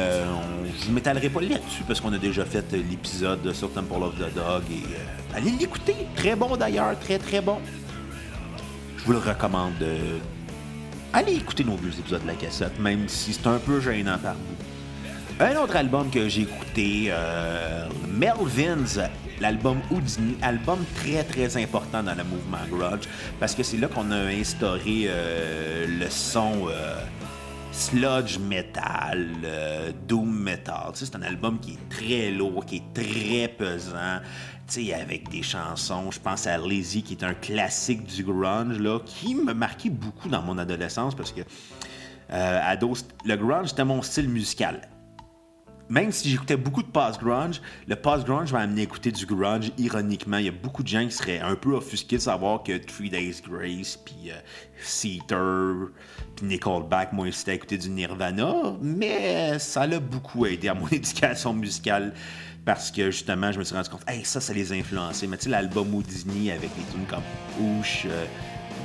je 0.81 0.89
ne 0.89 0.95
m'étalerai 0.95 1.29
pas 1.29 1.43
là-dessus 1.43 1.83
parce 1.87 2.01
qu'on 2.01 2.15
a 2.15 2.17
déjà 2.17 2.47
fait 2.47 2.65
l'épisode 2.73 3.53
sur 3.53 3.71
Temple 3.71 4.03
of 4.03 4.15
the 4.15 4.35
Dog 4.35 4.63
allez 5.35 5.51
l'écouter. 5.51 5.97
Très 6.17 6.35
bon 6.35 6.57
d'ailleurs, 6.57 6.99
très 7.01 7.19
très 7.19 7.43
bon. 7.43 7.59
Je 8.97 9.05
vous 9.05 9.13
le 9.13 9.19
recommande. 9.19 9.85
allez 11.13 11.35
écouter 11.35 11.65
nos 11.65 11.77
vieux 11.77 11.93
épisodes 11.99 12.23
de 12.23 12.29
la 12.29 12.35
cassette, 12.35 12.79
même 12.79 13.11
si 13.11 13.35
c'est 13.35 13.47
un 13.47 13.59
peu 13.59 13.79
gênant 13.79 14.17
par 14.17 14.37
bout. 14.37 14.60
Un 15.41 15.57
autre 15.57 15.77
album 15.77 16.11
que 16.11 16.29
j'ai 16.29 16.43
écouté, 16.43 17.07
euh, 17.09 17.89
Melvins, 18.13 19.09
l'album 19.41 19.79
Houdini, 19.91 20.37
album 20.43 20.85
très 20.97 21.25
très 21.25 21.57
important 21.57 22.03
dans 22.03 22.15
le 22.15 22.25
mouvement 22.25 22.59
grunge, 22.71 23.05
parce 23.39 23.55
que 23.55 23.63
c'est 23.63 23.79
là 23.79 23.89
qu'on 23.89 24.11
a 24.11 24.19
instauré 24.19 25.07
euh, 25.07 25.87
le 25.99 26.11
son 26.11 26.69
euh, 26.69 27.01
sludge 27.73 28.39
metal, 28.39 29.29
doom 30.07 30.31
metal. 30.31 30.91
C'est 30.93 31.17
un 31.17 31.23
album 31.23 31.59
qui 31.59 31.71
est 31.73 31.89
très 31.89 32.31
lourd, 32.31 32.67
qui 32.67 32.77
est 32.77 32.93
très 32.93 33.49
pesant. 33.49 34.21
Avec 34.95 35.31
des 35.31 35.43
chansons, 35.43 36.11
je 36.11 36.21
pense 36.21 36.47
à 36.47 36.59
Lazy, 36.59 37.03
qui 37.03 37.15
est 37.15 37.25
un 37.25 37.35
classique 37.35 38.05
du 38.05 38.23
grunge, 38.23 38.77
qui 39.07 39.35
me 39.35 39.55
marquait 39.55 39.91
beaucoup 39.91 40.29
dans 40.29 40.43
mon 40.43 40.59
adolescence 40.59 41.15
parce 41.15 41.33
que 41.33 41.41
le 42.31 43.37
grunge, 43.37 43.69
c'était 43.71 43.85
mon 43.85 44.03
style 44.03 44.29
musical 44.29 44.83
même 45.91 46.13
si 46.13 46.31
j'écoutais 46.31 46.57
beaucoup 46.57 46.83
de 46.83 46.89
post-grunge, 46.89 47.61
le 47.89 47.97
post-grunge 47.97 48.53
m'a 48.53 48.61
amené 48.61 48.83
à 48.83 48.85
écouter 48.85 49.11
du 49.11 49.27
grunge 49.27 49.73
ironiquement. 49.77 50.39
Il 50.39 50.47
y 50.47 50.49
a 50.49 50.53
beaucoup 50.53 50.85
de 50.85 50.89
gens 50.89 51.05
qui 51.05 51.11
seraient 51.11 51.41
un 51.41 51.57
peu 51.57 51.75
offusqués 51.75 52.17
de 52.17 52.23
savoir 52.23 52.63
que 52.63 52.79
Three 52.79 53.11
Days 53.11 53.43
Grace, 53.47 53.97
puis 53.97 54.31
euh, 54.31 54.41
Seether, 54.81 55.93
puis 56.37 56.47
Nickelback 56.47 57.13
m'ont 57.13 57.25
incité 57.25 57.51
à 57.51 57.55
écouter 57.55 57.77
du 57.77 57.91
Nirvana, 57.91 58.77
mais 58.81 59.59
ça 59.59 59.85
l'a 59.87 59.99
beaucoup 59.99 60.47
aidé 60.47 60.69
à 60.69 60.75
mon 60.75 60.87
éducation 60.93 61.53
musicale 61.53 62.15
parce 62.65 62.91
que 62.91 63.11
justement, 63.11 63.51
je 63.51 63.59
me 63.59 63.65
suis 63.65 63.75
rendu 63.75 63.89
compte, 63.89 64.05
hey, 64.07 64.25
ça, 64.25 64.41
ça 64.41 64.53
les 64.53 64.73
a 64.73 64.77
influencés. 64.77 65.27
Mais 65.27 65.39
tu 65.39 65.45
sais, 65.45 65.51
l'album 65.51 65.93
Houdini 65.93 66.53
avec 66.53 66.71
des 66.77 66.85
tunes 66.93 67.07
comme 67.09 67.23
Ouche, 67.59 68.05
euh, 68.07 68.27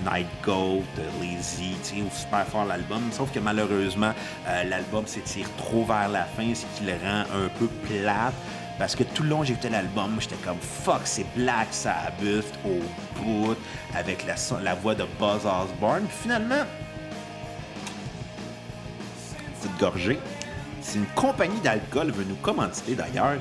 Night 0.04 0.28
Goat, 0.44 0.84
Lazy, 1.22 1.76
super 1.84 2.46
fort 2.48 2.66
l'album. 2.66 3.04
Sauf 3.12 3.32
que 3.32 3.40
malheureusement, 3.40 4.14
euh, 4.48 4.64
l'album 4.64 5.06
s'étire 5.08 5.48
trop 5.58 5.86
vers 5.86 6.10
la 6.10 6.24
fin, 6.24 6.54
ce 6.54 6.66
qui 6.78 6.86
le 6.86 6.94
rend 6.94 7.22
un 7.22 7.50
peu 7.60 7.68
plate. 7.88 8.34
Parce 8.78 8.96
que 8.96 9.04
tout 9.04 9.24
le 9.24 9.30
long, 9.30 9.44
j'écoutais 9.44 9.70
l'album, 9.70 10.18
j'étais 10.20 10.36
comme 10.44 10.60
fuck, 10.60 11.02
c'est 11.06 11.26
Black 11.36 11.68
Sabbath 11.72 12.46
au 12.66 12.82
bout, 13.22 13.56
avec 13.96 14.26
la, 14.26 14.36
la 14.62 14.76
voix 14.76 14.96
de 14.96 15.06
Buzz 15.18 15.46
Osborne. 15.46 16.04
Puis 16.08 16.18
finalement, 16.24 16.66
petite 19.62 19.80
gorgée. 19.80 20.20
Si 20.82 20.98
une 20.98 21.06
compagnie 21.16 21.60
d'alcool 21.62 22.12
veut 22.12 22.26
nous 22.26 22.36
commanditer 22.36 22.96
d'ailleurs, 22.96 23.38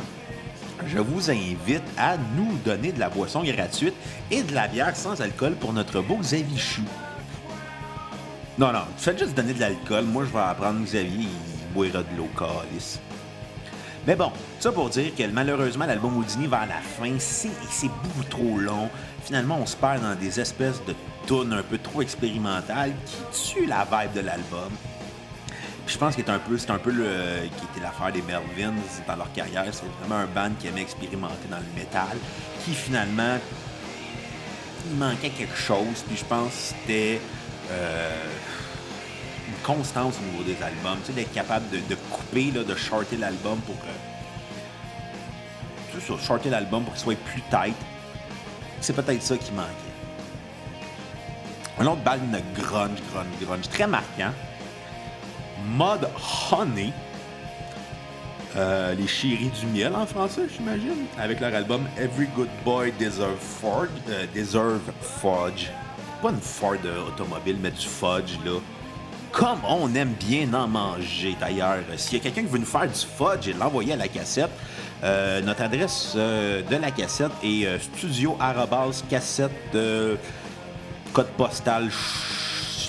je 0.86 0.98
vous 0.98 1.30
invite 1.30 1.82
à 1.96 2.16
nous 2.36 2.56
donner 2.64 2.92
de 2.92 3.00
la 3.00 3.08
boisson 3.08 3.42
gratuite 3.42 3.94
et 4.30 4.42
de 4.42 4.54
la 4.54 4.68
bière 4.68 4.96
sans 4.96 5.20
alcool 5.20 5.54
pour 5.54 5.72
notre 5.72 6.00
beau 6.00 6.16
Xavier 6.16 6.58
Chou. 6.58 6.82
Non, 8.58 8.72
non, 8.72 8.84
faites 8.96 9.18
juste 9.18 9.34
donner 9.34 9.52
de 9.52 9.60
l'alcool. 9.60 10.04
Moi, 10.04 10.24
je 10.24 10.32
vais 10.32 10.38
apprendre 10.38 10.80
Xavier, 10.84 11.28
il 11.28 11.74
boira 11.74 12.02
de 12.02 12.16
l'eau 12.16 12.28
calice. 12.38 13.00
Mais 14.06 14.16
bon, 14.16 14.30
ça 14.60 14.70
pour 14.70 14.90
dire 14.90 15.14
que 15.16 15.22
malheureusement, 15.26 15.86
l'album 15.86 16.18
Houdini 16.18 16.46
vers 16.46 16.66
la 16.66 16.80
fin, 16.80 17.14
c'est 17.18 17.48
beaucoup 17.88 18.24
trop 18.28 18.58
long. 18.58 18.90
Finalement, 19.24 19.58
on 19.60 19.66
se 19.66 19.76
perd 19.76 20.02
dans 20.02 20.14
des 20.14 20.38
espèces 20.38 20.82
de 20.86 20.94
tunes 21.26 21.54
un 21.54 21.62
peu 21.62 21.78
trop 21.78 22.02
expérimentales 22.02 22.92
qui 23.06 23.54
tuent 23.54 23.66
la 23.66 23.84
vibe 23.84 24.12
de 24.12 24.20
l'album. 24.20 24.70
Je 25.86 25.98
pense 25.98 26.16
que 26.16 26.22
c'est 26.22 26.30
un 26.30 26.38
peu, 26.38 26.56
c'est 26.56 26.70
un 26.70 26.78
peu 26.78 26.92
qui 26.92 27.64
était 27.66 27.80
l'affaire 27.82 28.12
des 28.12 28.22
Melvins 28.22 28.74
dans 29.06 29.16
leur 29.16 29.32
carrière. 29.32 29.66
C'est 29.72 29.86
vraiment 30.00 30.20
un 30.20 30.26
band 30.26 30.54
qui 30.58 30.68
aimait 30.68 30.82
expérimenter 30.82 31.48
dans 31.50 31.58
le 31.58 31.78
métal, 31.80 32.16
qui 32.64 32.72
finalement, 32.72 33.38
manquait 34.96 35.30
quelque 35.30 35.56
chose. 35.56 36.04
Puis 36.06 36.16
je 36.16 36.24
pense 36.24 36.48
que 36.48 36.74
c'était 36.80 37.20
euh, 37.70 38.26
une 39.48 39.62
constance 39.62 40.14
au 40.18 40.32
niveau 40.32 40.44
des 40.44 40.62
albums, 40.62 40.98
tu 41.04 41.06
sais, 41.06 41.12
d'être 41.12 41.32
capable 41.32 41.66
de, 41.70 41.94
couper, 42.10 42.50
de 42.50 42.74
shorter 42.74 43.16
l'album 43.16 43.58
pour 43.60 43.76
sais, 46.00 46.12
shorter 46.18 46.50
l'album 46.50 46.84
pour 46.84 46.94
qu'il 46.94 47.02
soit 47.02 47.16
plus 47.16 47.42
tight. 47.50 47.76
C'est 48.80 48.94
peut-être 48.94 49.22
ça 49.22 49.36
qui 49.36 49.52
manquait. 49.52 49.70
Un 51.78 51.86
autre 51.86 52.02
bal 52.02 52.20
de 52.20 52.60
grunge, 52.60 52.98
grunge, 53.12 53.26
grunge, 53.40 53.68
très 53.68 53.86
marquant. 53.86 54.32
Mud 55.64 56.08
Honey. 56.50 56.92
Euh, 58.56 58.94
les 58.94 59.08
chéris 59.08 59.50
du 59.60 59.66
miel 59.66 59.94
en 59.96 60.06
français, 60.06 60.42
j'imagine, 60.56 61.06
avec 61.18 61.40
leur 61.40 61.52
album 61.52 61.88
Every 61.98 62.28
Good 62.36 62.48
Boy 62.64 62.92
Deserve 63.00 63.36
Fudge. 63.40 63.90
Euh, 64.08 64.26
deserve 64.32 64.80
Fudge 65.00 65.70
pas 66.22 66.30
une 66.30 66.40
Ford 66.40 66.76
automobile, 67.06 67.58
mais 67.60 67.70
du 67.70 67.86
fudge, 67.86 68.38
là. 68.46 68.58
Comme 69.30 69.58
on 69.68 69.94
aime 69.94 70.14
bien 70.18 70.54
en 70.54 70.66
manger, 70.66 71.36
d'ailleurs. 71.38 71.80
S'il 71.98 72.16
y 72.16 72.20
a 72.20 72.22
quelqu'un 72.22 72.42
qui 72.42 72.48
veut 72.48 72.58
nous 72.58 72.64
faire 72.64 72.88
du 72.88 72.94
fudge 72.94 73.48
et 73.48 73.52
l'envoyer 73.52 73.92
à 73.92 73.96
la 73.96 74.08
cassette, 74.08 74.48
euh, 75.02 75.42
notre 75.42 75.62
adresse 75.62 76.14
de 76.14 76.76
la 76.76 76.90
cassette 76.92 77.32
est 77.42 77.66
studio 77.82 78.38
cassette 79.10 79.76
code 81.12 81.26
postal 81.36 81.90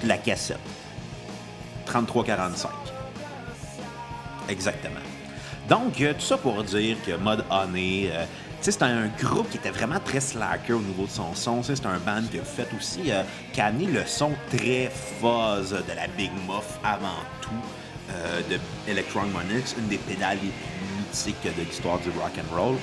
la 0.05 0.17
cassette 0.17 0.74
3345 2.03 2.71
exactement 4.49 4.99
donc 5.69 5.95
tout 5.95 6.25
ça 6.25 6.37
pour 6.37 6.63
dire 6.63 6.97
que 7.05 7.15
mode 7.15 7.43
année 7.49 8.11
c'était 8.71 8.85
un 8.85 9.09
groupe 9.21 9.47
qui 9.51 9.57
était 9.57 9.69
vraiment 9.69 9.99
très 10.03 10.19
slacker 10.19 10.73
au 10.73 10.81
niveau 10.81 11.05
de 11.05 11.11
son 11.11 11.35
son. 11.35 11.61
C'est 11.61 11.85
un 11.85 11.99
band 11.99 12.23
qui 12.31 12.39
a 12.39 12.43
fait 12.43 12.67
aussi, 12.75 13.11
euh, 13.11 13.21
qui 13.53 13.61
a 13.61 13.69
le 13.69 14.03
son 14.07 14.31
très 14.49 14.89
fuzz 14.89 15.69
de 15.69 15.95
la 15.95 16.07
Big 16.17 16.31
Muff 16.47 16.79
avant 16.83 17.21
tout, 17.41 17.51
euh, 18.09 18.41
de 18.49 18.59
Electron 18.89 19.27
Monix, 19.27 19.75
une 19.77 19.87
des 19.87 19.99
pédales 19.99 20.39
les 20.41 20.49
plus 20.49 20.97
mythiques 20.97 21.55
de 21.55 21.61
l'histoire 21.61 21.99
du 21.99 22.09
rock 22.19 22.31
and 22.39 22.55
roll. 22.55 22.75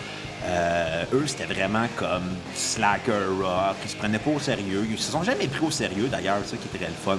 Euh, 0.44 1.04
eux, 1.14 1.26
c'était 1.26 1.52
vraiment 1.52 1.88
comme 1.96 2.36
slacker 2.54 3.26
rock. 3.40 3.74
Ils 3.82 3.90
se 3.90 3.96
prenaient 3.96 4.20
pas 4.20 4.30
au 4.30 4.38
sérieux. 4.38 4.86
Ils 4.88 4.98
se 4.98 5.10
sont 5.10 5.24
jamais 5.24 5.48
pris 5.48 5.66
au 5.66 5.72
sérieux, 5.72 6.06
d'ailleurs, 6.06 6.38
ça 6.44 6.56
qui 6.56 6.68
très 6.68 6.86
le 6.86 6.92
fun 6.92 7.18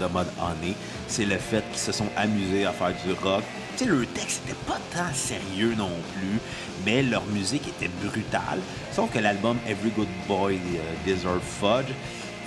de 0.00 0.06
mode 0.06 0.28
année. 0.40 0.74
C'est 1.06 1.26
le 1.26 1.36
fait 1.36 1.62
qu'ils 1.70 1.80
se 1.80 1.92
sont 1.92 2.08
amusés 2.16 2.66
à 2.66 2.72
faire 2.72 2.92
du 3.04 3.12
rock 3.12 3.44
tu 3.80 3.86
le 3.86 4.04
texte 4.04 4.42
n'était 4.44 4.58
pas 4.66 4.78
tant 4.92 5.14
sérieux 5.14 5.74
non 5.74 5.90
plus, 6.12 6.38
mais 6.84 7.02
leur 7.02 7.24
musique 7.26 7.66
était 7.66 7.90
brutale. 8.04 8.60
Sauf 8.92 9.10
que 9.10 9.18
l'album 9.18 9.56
Every 9.66 9.90
Good 9.90 10.08
Boy 10.28 10.56
euh, 10.56 11.10
Deserve 11.10 11.40
Fudge 11.40 11.94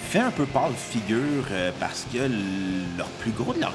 fait 0.09 0.19
un 0.19 0.29
peu 0.29 0.45
pâle 0.45 0.73
figure 0.75 1.45
euh, 1.51 1.71
parce 1.79 2.05
que 2.13 2.29
leur 2.97 3.07
plus 3.19 3.31
gros 3.31 3.55
leur, 3.59 3.73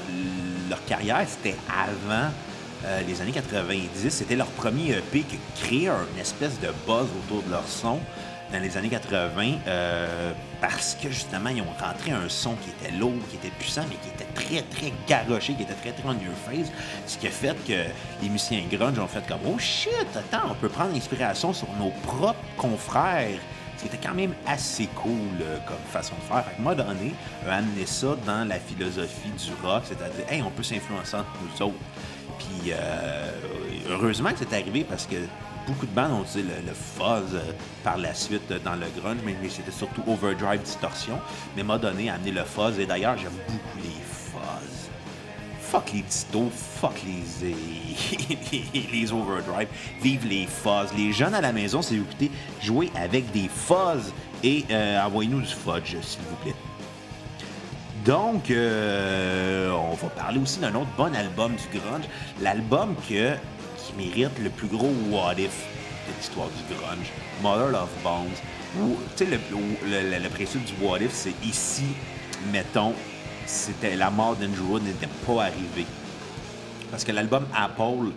carrière, 0.85 1.25
c'était 1.27 1.57
avant 1.67 2.31
euh, 2.85 3.01
les 3.05 3.21
années 3.21 3.33
90. 3.33 4.07
C'était 4.09 4.37
leur 4.37 4.47
premier 4.47 4.91
EP 4.91 5.21
qui 5.23 5.37
créait 5.61 5.89
une 5.89 6.21
espèce 6.21 6.61
de 6.61 6.69
buzz 6.87 7.07
autour 7.25 7.43
de 7.43 7.51
leur 7.51 7.67
son 7.67 7.99
dans 8.51 8.59
les 8.59 8.77
années 8.77 8.89
80 8.89 9.59
euh, 9.67 10.33
parce 10.61 10.97
que 11.01 11.09
justement, 11.09 11.49
ils 11.49 11.61
ont 11.61 11.73
rentré 11.79 12.11
un 12.11 12.27
son 12.27 12.55
qui 12.55 12.69
était 12.69 12.95
lourd, 12.97 13.13
qui 13.29 13.35
était 13.35 13.55
puissant, 13.55 13.83
mais 13.89 13.95
qui 13.95 14.09
était 14.09 14.31
très, 14.33 14.61
très 14.63 14.93
garoché, 15.07 15.53
qui 15.53 15.63
était 15.63 15.73
très, 15.73 15.91
très 15.91 16.07
on 16.07 16.13
your. 16.13 16.65
Ce 17.05 17.17
qui 17.17 17.27
a 17.27 17.31
fait 17.31 17.55
que 17.65 17.83
les 18.21 18.29
musiciens 18.29 18.61
grunge 18.71 18.99
ont 18.99 19.07
fait 19.07 19.25
comme 19.27 19.39
Oh 19.45 19.57
shit, 19.57 19.93
attends, 20.15 20.47
on 20.51 20.55
peut 20.55 20.69
prendre 20.69 20.93
l'inspiration 20.93 21.53
sur 21.53 21.67
nos 21.79 21.91
propres 22.03 22.39
confrères. 22.57 23.39
Ce 23.77 23.83
qui 23.83 23.95
était 23.95 24.07
quand 24.07 24.15
même 24.15 24.33
assez 24.45 24.87
cool 24.87 25.11
euh, 25.41 25.57
comme 25.65 25.77
façon 25.89 26.13
de 26.15 26.21
faire. 26.33 26.43
Fait 26.43 26.57
que 26.57 26.61
moi, 26.61 26.75
donné, 26.75 27.13
a 27.47 27.55
amené 27.55 27.85
ça 27.85 28.17
dans 28.25 28.45
la 28.45 28.59
philosophie 28.59 29.29
du 29.29 29.51
rock, 29.65 29.83
c'est-à-dire, 29.85 30.25
hey, 30.29 30.41
on 30.41 30.49
peut 30.49 30.63
s'influencer 30.63 31.15
entre 31.15 31.29
nous 31.41 31.65
autres. 31.65 31.77
Puis, 32.39 32.73
euh, 32.73 33.31
heureusement 33.89 34.31
que 34.31 34.39
c'est 34.39 34.53
arrivé 34.53 34.83
parce 34.83 35.05
que 35.05 35.15
beaucoup 35.69 35.85
de 35.85 35.91
bandes 35.91 36.11
ont 36.11 36.23
utilisé 36.23 36.49
le, 36.65 36.73
fuzz 36.73 37.35
euh, 37.35 37.51
par 37.83 37.97
la 37.97 38.13
suite 38.13 38.49
euh, 38.51 38.59
dans 38.63 38.75
le 38.75 38.87
grunge, 38.99 39.19
mais, 39.23 39.35
c'était 39.49 39.71
surtout 39.71 40.01
overdrive 40.07 40.61
distorsion. 40.61 41.19
Mais 41.55 41.63
m'a 41.63 41.77
donné 41.77 42.09
à 42.09 42.15
amener 42.15 42.31
le 42.31 42.43
fuzz. 42.43 42.79
Et 42.79 42.85
d'ailleurs, 42.85 43.17
j'aime 43.17 43.33
beaucoup 43.47 43.77
les 43.77 44.01
fuzz. 44.01 44.89
Fuck 45.61 45.91
les 45.93 46.01
distos, 46.01 46.49
fuck 46.51 46.95
les, 47.05 47.55
les, 48.91 49.13
overdrive. 49.13 49.67
Vive 50.01 50.27
les 50.27 50.47
fuzz. 50.47 50.91
Les 50.97 51.13
jeunes 51.13 51.35
à 51.35 51.41
la 51.41 51.53
maison, 51.53 51.81
si 51.81 51.97
vous 51.97 52.03
écoutez, 52.03 52.31
jouez 52.61 52.91
avec 52.95 53.31
des 53.31 53.47
fuzz 53.47 54.11
et 54.43 54.65
euh, 54.71 55.03
envoyez-nous 55.03 55.41
du 55.41 55.47
fudge, 55.53 55.95
s'il 56.01 56.21
vous 56.21 56.35
plaît. 56.43 56.55
Donc, 58.05 58.45
on 58.49 59.93
va 59.93 60.09
parler 60.15 60.39
aussi 60.39 60.59
d'un 60.59 60.73
autre 60.73 60.89
bon 60.97 61.13
album 61.13 61.51
du 61.51 61.79
grunge. 61.79 62.05
L'album 62.41 62.95
que 63.07 63.35
mérite 63.97 64.37
le 64.39 64.49
plus 64.49 64.67
gros 64.67 64.91
what 65.09 65.35
if 65.37 65.65
de 66.07 66.17
l'histoire 66.17 66.47
du 66.47 66.75
grunge, 66.75 67.11
Mother 67.41 67.81
of 67.81 67.89
Bones. 68.03 68.35
Tu 69.17 69.25
sais, 69.25 69.25
le, 69.25 70.19
le, 70.19 70.29
principe 70.29 70.63
du 70.65 70.73
what 70.81 70.99
if, 70.99 71.11
c'est 71.11 71.33
ici, 71.43 71.85
mettons, 72.51 72.93
c'était 73.45 73.95
la 73.95 74.09
mort 74.09 74.35
d'Andrew 74.35 74.73
Wood 74.73 74.83
n'était 74.83 75.09
pas 75.25 75.45
arrivée. 75.45 75.87
Parce 76.91 77.03
que 77.03 77.11
l'album 77.11 77.45
Apple 77.55 78.11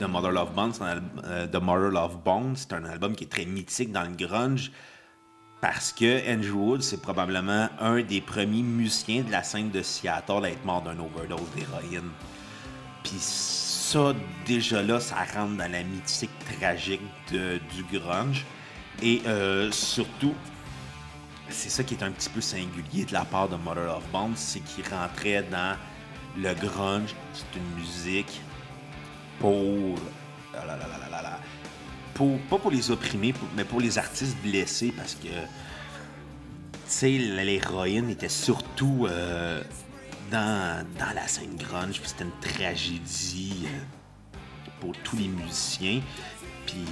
de 0.00 0.06
Mother 0.06 0.32
Love 0.32 0.52
Bones, 0.54 0.72
euh, 0.82 1.60
Mother 1.60 1.90
Love 1.90 2.18
Bones, 2.24 2.54
c'est 2.56 2.72
un 2.72 2.84
album 2.84 3.14
qui 3.14 3.24
est 3.24 3.28
très 3.28 3.44
mythique 3.44 3.92
dans 3.92 4.02
le 4.02 4.14
grunge 4.14 4.70
parce 5.64 5.94
que 5.94 6.30
Andrew 6.30 6.58
Wood, 6.58 6.82
c'est 6.82 7.00
probablement 7.00 7.70
un 7.80 8.02
des 8.02 8.20
premiers 8.20 8.62
musiciens 8.62 9.22
de 9.22 9.30
la 9.30 9.42
scène 9.42 9.70
de 9.70 9.80
Seattle 9.80 10.44
à 10.44 10.50
être 10.50 10.62
mort 10.66 10.82
d'un 10.82 10.98
overdose 10.98 11.40
d'héroïne. 11.56 12.10
Puis 13.02 13.16
déjà 14.46 14.82
là, 14.82 15.00
ça 15.00 15.16
rentre 15.34 15.56
dans 15.56 15.70
la 15.70 15.82
mythique 15.82 16.30
tragique 16.58 17.00
du 17.30 17.98
grunge. 17.98 18.44
Et 19.02 19.22
euh, 19.26 19.70
surtout, 19.72 20.34
c'est 21.48 21.68
ça 21.68 21.82
qui 21.82 21.94
est 21.94 22.02
un 22.02 22.10
petit 22.10 22.28
peu 22.28 22.40
singulier 22.40 23.04
de 23.04 23.12
la 23.12 23.24
part 23.24 23.48
de 23.48 23.56
Mother 23.56 23.96
of 23.96 24.04
Bones, 24.12 24.36
c'est 24.36 24.60
qu'il 24.60 24.84
rentrait 24.88 25.44
dans 25.50 25.76
le 26.36 26.54
grunge, 26.54 27.14
c'est 27.32 27.58
une 27.58 27.80
musique 27.80 28.40
pour, 29.40 29.96
ah 30.54 31.38
pour 32.14 32.38
pas 32.42 32.58
pour 32.58 32.70
les 32.70 32.90
opprimés, 32.90 33.34
mais 33.56 33.64
pour 33.64 33.80
les 33.80 33.98
artistes 33.98 34.36
blessés, 34.42 34.92
parce 34.96 35.14
que, 35.14 35.28
tu 35.28 35.36
sais, 36.86 37.10
l'héroïne 37.10 38.10
était 38.10 38.28
surtout 38.28 39.06
euh, 39.08 39.62
dans, 40.34 41.14
la 41.14 41.28
scène 41.28 41.56
grunge, 41.56 42.00
puis 42.00 42.08
c'était 42.08 42.24
une 42.24 42.40
tragédie 42.40 43.66
euh, 43.66 44.38
pour 44.80 44.92
tous 45.04 45.16
les 45.16 45.28
musiciens. 45.28 46.00
Puis 46.66 46.84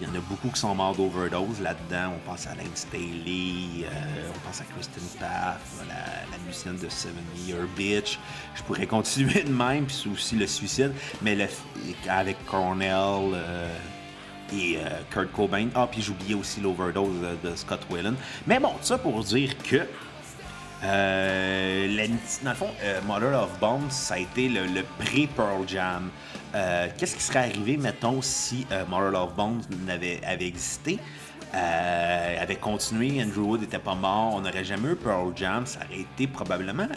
il 0.00 0.08
y 0.08 0.10
en 0.10 0.14
a 0.14 0.20
beaucoup 0.20 0.48
qui 0.48 0.58
sont 0.58 0.74
morts 0.74 0.96
d'overdose 0.96 1.60
là-dedans. 1.60 2.14
On 2.16 2.30
pense 2.30 2.46
à 2.46 2.54
Lane 2.54 2.74
Staley, 2.74 3.84
euh, 3.84 4.30
on 4.34 4.38
pense 4.46 4.60
à 4.60 4.64
Kristen 4.64 5.02
Paff, 5.20 5.84
la, 5.88 6.38
musicienne 6.46 6.78
de 6.78 6.88
Seven 6.88 7.22
Year 7.46 7.60
Bitch. 7.76 8.18
Je 8.54 8.62
pourrais 8.62 8.86
continuer 8.86 9.42
de 9.42 9.52
même, 9.52 9.84
puis 9.84 9.96
c'est 10.02 10.08
aussi 10.08 10.36
le 10.36 10.46
suicide, 10.46 10.92
mais 11.20 11.36
avec 12.08 12.44
Cornell 12.46 13.34
euh, 13.34 13.68
et 14.52 14.78
Kurt 15.10 15.30
Cobain. 15.32 15.68
Ah, 15.74 15.86
puis 15.90 16.02
j'oubliais 16.02 16.34
aussi 16.34 16.60
l'overdose 16.60 17.20
de, 17.20 17.50
de 17.50 17.56
Scott 17.56 17.80
Whelan. 17.90 18.14
Mais 18.46 18.58
bon, 18.58 18.72
ça 18.80 18.98
pour 18.98 19.22
dire 19.22 19.56
que 19.58 19.86
Euh, 20.84 22.06
dans 22.42 22.50
le 22.50 22.56
fond, 22.56 22.70
euh, 22.82 23.00
Mother 23.06 23.40
of 23.40 23.58
Bones, 23.60 23.90
ça 23.90 24.14
a 24.14 24.18
été 24.18 24.48
le, 24.48 24.82
pré-Pearl 24.98 25.66
Jam. 25.66 26.10
Euh, 26.54 26.88
qu'est-ce 26.96 27.16
qui 27.16 27.22
serait 27.22 27.38
arrivé, 27.40 27.76
mettons, 27.76 28.20
si 28.20 28.66
Mother 28.88 29.22
of 29.22 29.34
Bones 29.34 29.62
avait, 29.88 30.20
existé? 30.46 30.98
avait 31.52 32.56
continué, 32.56 33.22
Andrew 33.22 33.42
Wood 33.42 33.60
n'était 33.60 33.78
pas 33.78 33.94
mort, 33.94 34.34
on 34.34 34.40
n'aurait 34.40 34.64
jamais 34.64 34.92
eu 34.92 34.96
Pearl 34.96 35.32
Jam, 35.36 35.66
ça 35.66 35.80
aurait 35.84 36.00
été 36.00 36.26
probablement 36.26 36.88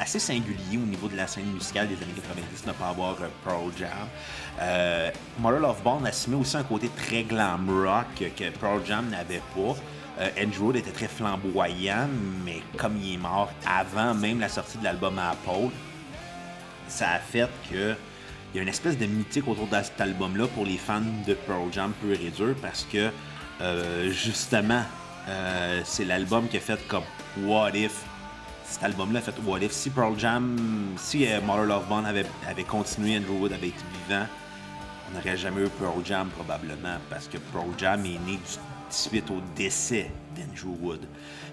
assez 0.00 0.18
singulier 0.18 0.76
au 0.76 0.86
niveau 0.86 1.06
de 1.06 1.16
la 1.16 1.26
scène 1.26 1.52
musicale 1.52 1.86
des 1.86 1.96
années 1.96 2.14
90 2.16 2.62
de 2.62 2.68
ne 2.68 2.72
pas 2.72 2.88
avoir 2.88 3.16
Pearl 3.44 3.70
Jam. 3.78 5.12
Mother 5.38 5.68
of 5.68 5.82
Bones 5.82 6.06
assumait 6.06 6.36
aussi 6.36 6.56
un 6.56 6.62
côté 6.62 6.90
très 6.96 7.24
glam 7.24 7.68
rock 7.68 8.06
que 8.36 8.50
Pearl 8.58 8.80
Jam 8.86 9.08
n'avait 9.10 9.42
pas. 9.54 9.76
Euh, 10.18 10.28
Andrew 10.38 10.76
était 10.76 10.90
très 10.90 11.08
flamboyant, 11.08 12.08
mais 12.44 12.62
comme 12.76 12.96
il 12.98 13.14
est 13.14 13.18
mort 13.18 13.50
avant 13.66 14.14
même 14.14 14.40
la 14.40 14.48
sortie 14.48 14.78
de 14.78 14.84
l'album 14.84 15.18
à 15.18 15.30
Apple, 15.30 15.70
ça 16.88 17.12
a 17.12 17.18
fait 17.18 17.48
que 17.70 17.94
il 18.52 18.56
y 18.56 18.60
a 18.60 18.62
une 18.62 18.68
espèce 18.68 18.98
de 18.98 19.06
mythique 19.06 19.48
autour 19.48 19.66
de 19.66 19.76
cet 19.82 19.98
album-là 19.98 20.46
pour 20.48 20.66
les 20.66 20.76
fans 20.76 21.00
de 21.26 21.32
Pearl 21.32 21.72
Jam 21.72 21.92
pur 22.02 22.12
et 22.12 22.30
dur 22.30 22.54
parce 22.60 22.86
que 22.92 23.10
euh, 23.62 24.10
justement, 24.10 24.82
euh, 25.28 25.80
c'est 25.84 26.04
l'album 26.04 26.46
qui 26.48 26.58
a 26.58 26.60
fait 26.60 26.86
comme 26.86 27.04
What 27.44 27.70
If. 27.74 28.04
Cet 28.66 28.84
album-là 28.84 29.20
a 29.20 29.22
fait 29.22 29.34
What 29.46 29.60
If. 29.60 29.72
Si 29.72 29.88
Pearl 29.88 30.18
Jam, 30.18 30.58
si 30.98 31.26
Mother 31.46 31.64
Love 31.64 31.86
Bond 31.88 32.04
avait, 32.04 32.26
avait 32.46 32.64
continué, 32.64 33.16
Andrew 33.16 33.40
Wood 33.40 33.52
avait 33.54 33.68
été 33.68 33.84
vivant, 34.06 34.26
on 35.08 35.16
n'aurait 35.16 35.38
jamais 35.38 35.62
eu 35.62 35.68
Pearl 35.80 36.04
Jam 36.04 36.28
probablement 36.28 36.98
parce 37.08 37.28
que 37.28 37.38
Pearl 37.38 37.70
Jam 37.78 38.04
est 38.04 38.18
né 38.26 38.36
du 38.36 38.58
suite 38.94 39.30
au 39.30 39.40
décès 39.56 40.10
d'Andrew 40.36 40.76
Wood. 40.80 41.06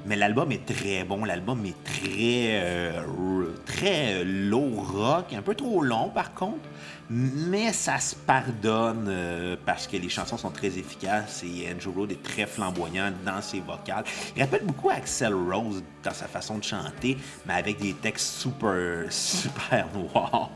Mais 0.06 0.16
l'album 0.16 0.52
est 0.52 0.66
très 0.66 1.04
bon, 1.04 1.26
l'album 1.26 1.66
est 1.66 1.84
très, 1.84 2.62
euh, 2.62 3.54
très 3.66 4.24
low 4.24 4.70
rock, 4.76 5.34
un 5.34 5.42
peu 5.42 5.56
trop 5.56 5.82
long 5.84 6.10
par 6.10 6.34
contre, 6.34 6.70
mais 7.10 7.74
ça 7.74 8.00
se 8.00 8.16
pardonne 8.16 9.08
euh, 9.10 9.56
parce 9.66 9.88
que 9.88 9.98
les 9.98 10.10
chansons 10.10 10.38
sont 10.38 10.52
très 10.52 10.78
efficaces 10.78 11.44
et 11.44 11.68
Andrew 11.70 12.00
Wood 12.00 12.12
est 12.12 12.24
très 12.24 12.46
flamboyant 12.46 13.12
dans 13.26 13.42
ses 13.42 13.60
vocales. 13.60 14.06
Il 14.36 14.42
rappelle 14.42 14.64
beaucoup 14.64 14.90
Axel 14.90 15.34
Rose 15.34 15.84
dans 16.04 16.14
sa 16.14 16.28
façon 16.28 16.60
de 16.60 16.64
chanter, 16.64 17.18
mais 17.46 17.56
avec 17.56 17.80
des 17.80 17.94
textes 17.94 18.40
super, 18.40 19.06
super 19.10 19.88
noirs. 19.94 20.50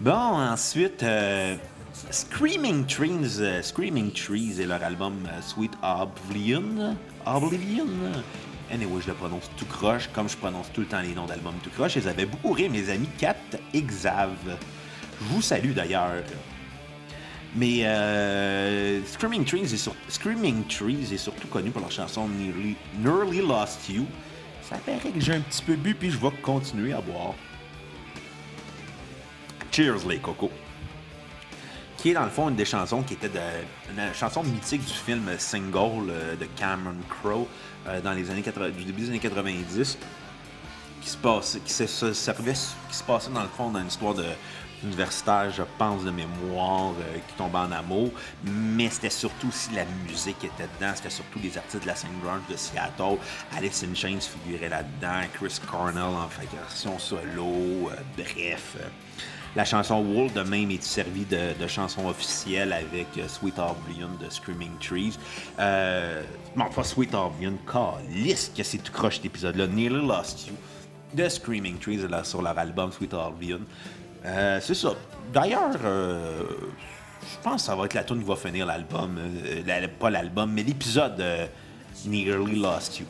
Bon, 0.00 0.12
ensuite, 0.12 1.02
euh, 1.02 1.56
Screaming 1.94 2.86
Trees, 2.86 3.40
euh, 3.40 3.62
Screaming 3.62 4.10
Trees 4.10 4.60
et 4.60 4.66
leur 4.66 4.82
album 4.82 5.14
euh, 5.28 5.40
Sweet 5.40 5.72
Oblivion. 5.82 6.96
Oblivion? 7.24 7.86
Anyway, 8.72 9.00
je 9.00 9.08
le 9.08 9.14
prononce 9.14 9.48
tout 9.56 9.66
croche, 9.66 10.08
comme 10.12 10.28
je 10.28 10.36
prononce 10.36 10.72
tout 10.72 10.80
le 10.80 10.88
temps 10.88 11.00
les 11.00 11.14
noms 11.14 11.26
d'albums 11.26 11.54
tout 11.62 11.70
croche. 11.70 11.94
Ils 11.94 12.08
avaient 12.08 12.26
beaucoup 12.26 12.52
ri, 12.52 12.68
mes 12.68 12.90
amis 12.90 13.08
Kat 13.18 13.36
et 13.72 13.82
Xav. 13.82 14.34
Je 14.46 15.24
vous 15.26 15.40
salue 15.40 15.70
d'ailleurs. 15.70 16.24
Mais 17.54 17.86
euh, 17.86 19.04
Screaming, 19.06 19.44
Trees 19.44 19.72
est 19.72 19.90
Screaming 20.08 20.64
Trees 20.66 21.14
est 21.14 21.18
surtout 21.18 21.46
connu 21.46 21.70
pour 21.70 21.80
leur 21.80 21.92
chanson 21.92 22.26
Nearly, 22.26 22.74
Nearly 22.98 23.40
Lost 23.40 23.88
You. 23.88 24.06
Ça 24.68 24.76
paraît 24.78 25.10
que 25.10 25.20
j'ai 25.20 25.34
un 25.34 25.40
petit 25.40 25.62
peu 25.62 25.76
bu, 25.76 25.94
puis 25.94 26.10
je 26.10 26.18
vais 26.18 26.32
continuer 26.42 26.92
à 26.92 27.00
boire. 27.00 27.34
Cheers 29.70 30.08
les 30.08 30.18
cocos 30.18 30.50
qui 32.04 32.10
est 32.10 32.14
dans 32.14 32.24
le 32.24 32.30
fond 32.30 32.50
une 32.50 32.54
des 32.54 32.66
chansons 32.66 33.02
qui 33.02 33.14
était 33.14 33.30
de, 33.30 33.40
une 33.90 34.12
chanson 34.12 34.42
mythique 34.42 34.84
du 34.84 34.92
film 34.92 35.26
Single 35.38 36.10
euh, 36.10 36.36
de 36.36 36.44
Cameron 36.54 36.96
Crowe 37.08 37.46
euh, 37.88 37.98
dans 38.02 38.12
les 38.12 38.30
années 38.30 38.42
du 38.42 38.84
début 38.84 39.00
des 39.00 39.08
années 39.08 39.18
90 39.18 39.96
qui 41.00 41.08
se 41.08 41.16
passe 41.16 41.58
qui 41.64 41.72
se, 41.72 41.84
qui 41.84 42.94
se 42.94 43.02
passait 43.04 43.30
dans 43.30 43.40
le 43.40 43.48
fond 43.48 43.70
dans 43.70 43.80
une 43.80 43.86
histoire 43.86 44.12
de 44.12 44.26
universitaire, 44.82 45.50
je 45.50 45.62
pense, 45.78 46.04
de 46.04 46.10
mémoire, 46.10 46.90
euh, 46.90 47.14
qui 47.26 47.34
tombait 47.38 47.56
en 47.56 47.72
amour. 47.72 48.10
Mais 48.44 48.90
c'était 48.90 49.08
surtout 49.08 49.48
aussi 49.48 49.70
la 49.72 49.86
musique 50.06 50.38
qui 50.40 50.46
était 50.46 50.68
dedans. 50.78 50.92
C'était 50.94 51.08
surtout 51.08 51.38
les 51.42 51.56
artistes 51.56 51.84
de 51.84 51.86
la 51.86 51.94
scène 51.94 52.10
grunge 52.22 52.42
de 52.50 52.56
Seattle. 52.56 53.16
Alice 53.56 53.82
in 53.82 53.94
Chains 53.94 54.20
figurait 54.20 54.68
là-dedans. 54.68 55.22
Chris 55.32 55.58
Cornell 55.70 56.02
en 56.02 56.28
version 56.52 56.98
solo. 56.98 57.88
bref. 58.14 58.76
La 59.56 59.64
chanson 59.64 60.02
Wool 60.02 60.32
de 60.32 60.42
même 60.42 60.70
est 60.72 60.82
servie 60.82 61.24
de, 61.24 61.66
chanson 61.68 62.08
officielle 62.08 62.72
avec 62.72 63.06
euh, 63.18 63.28
Sweet 63.28 63.58
Oblivion 63.58 64.08
de 64.20 64.28
Screaming 64.28 64.72
Trees. 64.80 65.16
Euh, 65.60 66.22
pas 66.56 66.82
Sweet 66.82 67.14
Oblivion, 67.14 67.56
liste 68.10 68.56
que 68.56 68.64
c'est 68.64 68.78
tout 68.78 68.92
croche 68.92 69.16
cet 69.16 69.26
épisode-là. 69.26 69.66
Nearly 69.68 70.06
Lost 70.06 70.48
You 70.48 70.54
de 71.14 71.28
Screaming 71.28 71.78
Trees 71.78 72.08
là, 72.08 72.24
sur 72.24 72.42
leur 72.42 72.58
album 72.58 72.90
Sweet 72.90 73.14
Oblivion. 73.14 73.60
Euh, 74.24 74.58
c'est 74.60 74.74
ça. 74.74 74.94
D'ailleurs, 75.32 75.76
euh, 75.84 76.42
je 77.22 77.42
pense 77.42 77.62
que 77.62 77.66
ça 77.66 77.76
va 77.76 77.84
être 77.84 77.94
la 77.94 78.04
tune 78.04 78.18
qui 78.18 78.28
va 78.28 78.36
finir 78.36 78.66
l'album. 78.66 79.18
pas 80.00 80.10
l'album, 80.10 80.52
mais 80.52 80.62
l'épisode 80.62 81.16
de 81.16 82.08
Nearly 82.08 82.56
Lost 82.56 82.98
You. 82.98 83.06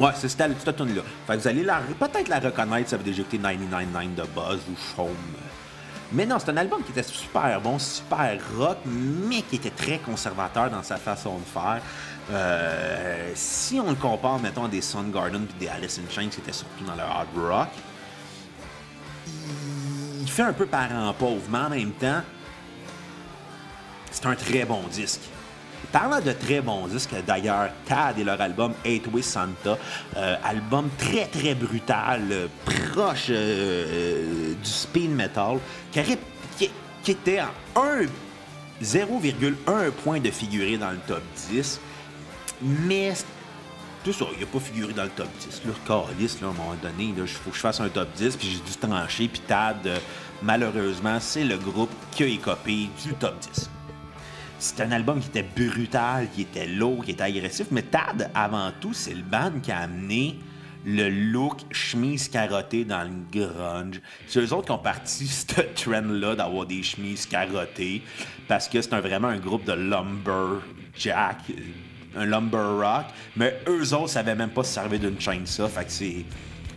Ouais, 0.00 0.10
c'est 0.16 0.28
cette, 0.28 0.76
tune 0.76 0.96
là 0.96 1.02
Fait 1.26 1.34
que 1.34 1.40
vous 1.40 1.48
allez 1.48 1.64
peut-être 1.98 2.28
la 2.28 2.40
reconnaître 2.40 2.90
ça 2.90 2.96
veut 2.96 3.04
déjà 3.04 3.22
écouté 3.22 3.38
99.9 3.38 4.14
de 4.14 4.22
Buzz 4.22 4.60
ou 4.70 4.96
Chaume. 4.96 5.08
Mais 6.12 6.26
non, 6.26 6.38
c'est 6.38 6.50
un 6.50 6.56
album 6.56 6.82
qui 6.82 6.92
était 6.92 7.02
super 7.02 7.60
bon, 7.60 7.78
super 7.78 8.38
rock, 8.56 8.78
mais 8.86 9.42
qui 9.42 9.56
était 9.56 9.70
très 9.70 9.98
conservateur 9.98 10.70
dans 10.70 10.82
sa 10.82 10.96
façon 10.96 11.38
de 11.38 11.44
faire. 11.44 11.80
Euh, 12.32 13.32
si 13.34 13.80
on 13.80 13.90
le 13.90 13.96
compare, 13.96 14.38
mettons, 14.38 14.64
à 14.64 14.68
des 14.68 14.80
Soundgarden 14.80 15.46
et 15.56 15.60
des 15.60 15.68
Alice 15.68 15.98
in 15.98 16.10
Chains, 16.10 16.28
qui 16.28 16.40
étaient 16.40 16.52
surtout 16.52 16.84
dans 16.84 16.94
le 16.94 17.02
hard 17.02 17.28
rock, 17.36 17.68
il 20.20 20.30
fait 20.30 20.42
un 20.42 20.52
peu 20.52 20.66
parent 20.66 21.12
pauvre, 21.18 21.42
mais 21.50 21.58
en 21.58 21.70
même 21.70 21.92
temps, 21.92 22.22
c'est 24.10 24.26
un 24.26 24.34
très 24.34 24.64
bon 24.64 24.82
disque. 24.90 25.22
Parlant 25.92 26.20
de 26.20 26.32
très 26.32 26.60
bons 26.60 26.86
disques, 26.86 27.14
d'ailleurs, 27.26 27.70
Tad 27.86 28.18
et 28.18 28.24
leur 28.24 28.40
album 28.40 28.72
Eight 28.84 29.06
Way 29.12 29.22
Santa, 29.22 29.78
euh, 30.16 30.36
album 30.44 30.88
très 30.98 31.26
très 31.26 31.54
brutal, 31.54 32.22
euh, 32.30 32.46
proche 32.64 33.26
euh, 33.30 34.54
du 34.54 34.70
speed 34.70 35.10
metal, 35.10 35.58
qui, 35.92 36.00
était 37.10 37.38
à 37.38 37.50
0,1 38.82 39.90
point 39.90 40.20
de 40.20 40.30
figurer 40.30 40.76
dans 40.76 40.90
le 40.90 40.98
top 41.06 41.22
10, 41.50 41.80
mais 42.62 43.12
tout 44.02 44.12
ça, 44.12 44.26
il 44.34 44.40
n'a 44.40 44.46
pas 44.46 44.60
figuré 44.60 44.92
dans 44.92 45.04
le 45.04 45.10
top 45.10 45.28
10. 45.40 45.62
Le 45.66 45.72
calice, 45.86 46.40
là, 46.40 46.48
à 46.48 46.50
un 46.50 46.54
moment 46.54 46.74
donné, 46.82 47.14
il 47.16 47.26
faut 47.26 47.50
que 47.50 47.56
je 47.56 47.60
fasse 47.60 47.80
un 47.80 47.88
top 47.88 48.08
10, 48.14 48.36
puis 48.36 48.48
j'ai 48.48 48.58
dû 48.58 48.76
trancher, 48.78 49.28
puis 49.28 49.40
Tad, 49.40 50.00
malheureusement, 50.42 51.18
c'est 51.20 51.44
le 51.44 51.56
groupe 51.56 51.90
qui 52.12 52.22
a 52.22 52.26
écopé 52.26 52.88
du 53.02 53.14
top 53.18 53.38
10 53.54 53.70
c'est 54.64 54.80
un 54.82 54.92
album 54.92 55.20
qui 55.20 55.28
était 55.28 55.42
brutal, 55.42 56.28
qui 56.34 56.42
était 56.42 56.66
lourd, 56.66 57.04
qui 57.04 57.10
était 57.10 57.24
agressif, 57.24 57.66
mais 57.70 57.82
Tad, 57.82 58.30
avant 58.34 58.72
tout, 58.80 58.94
c'est 58.94 59.12
le 59.12 59.22
band 59.22 59.60
qui 59.62 59.70
a 59.70 59.80
amené 59.80 60.38
le 60.86 61.10
look 61.10 61.60
chemise 61.70 62.28
carottée 62.28 62.86
dans 62.86 63.02
le 63.02 63.10
grunge. 63.30 64.00
C'est 64.26 64.40
eux 64.40 64.54
autres 64.54 64.66
qui 64.66 64.72
ont 64.72 64.78
parti 64.78 65.26
ce 65.28 65.44
trend-là 65.60 66.34
d'avoir 66.34 66.64
des 66.64 66.82
chemises 66.82 67.26
carottées 67.26 68.02
parce 68.48 68.68
que 68.68 68.80
c'est 68.80 68.98
vraiment 69.00 69.28
un 69.28 69.38
groupe 69.38 69.64
de 69.64 69.74
lumberjack, 69.74 71.42
un 72.16 72.24
lumber 72.24 72.78
rock, 72.78 73.04
mais 73.36 73.60
eux 73.68 73.92
autres 73.92 74.10
savaient 74.10 74.34
même 74.34 74.50
pas 74.50 74.64
se 74.64 74.72
servir 74.72 74.98
d'une 74.98 75.20
chaîne 75.20 75.46
ça, 75.46 75.68
fait 75.68 75.84
que 75.84 75.92
c'est... 75.92 76.24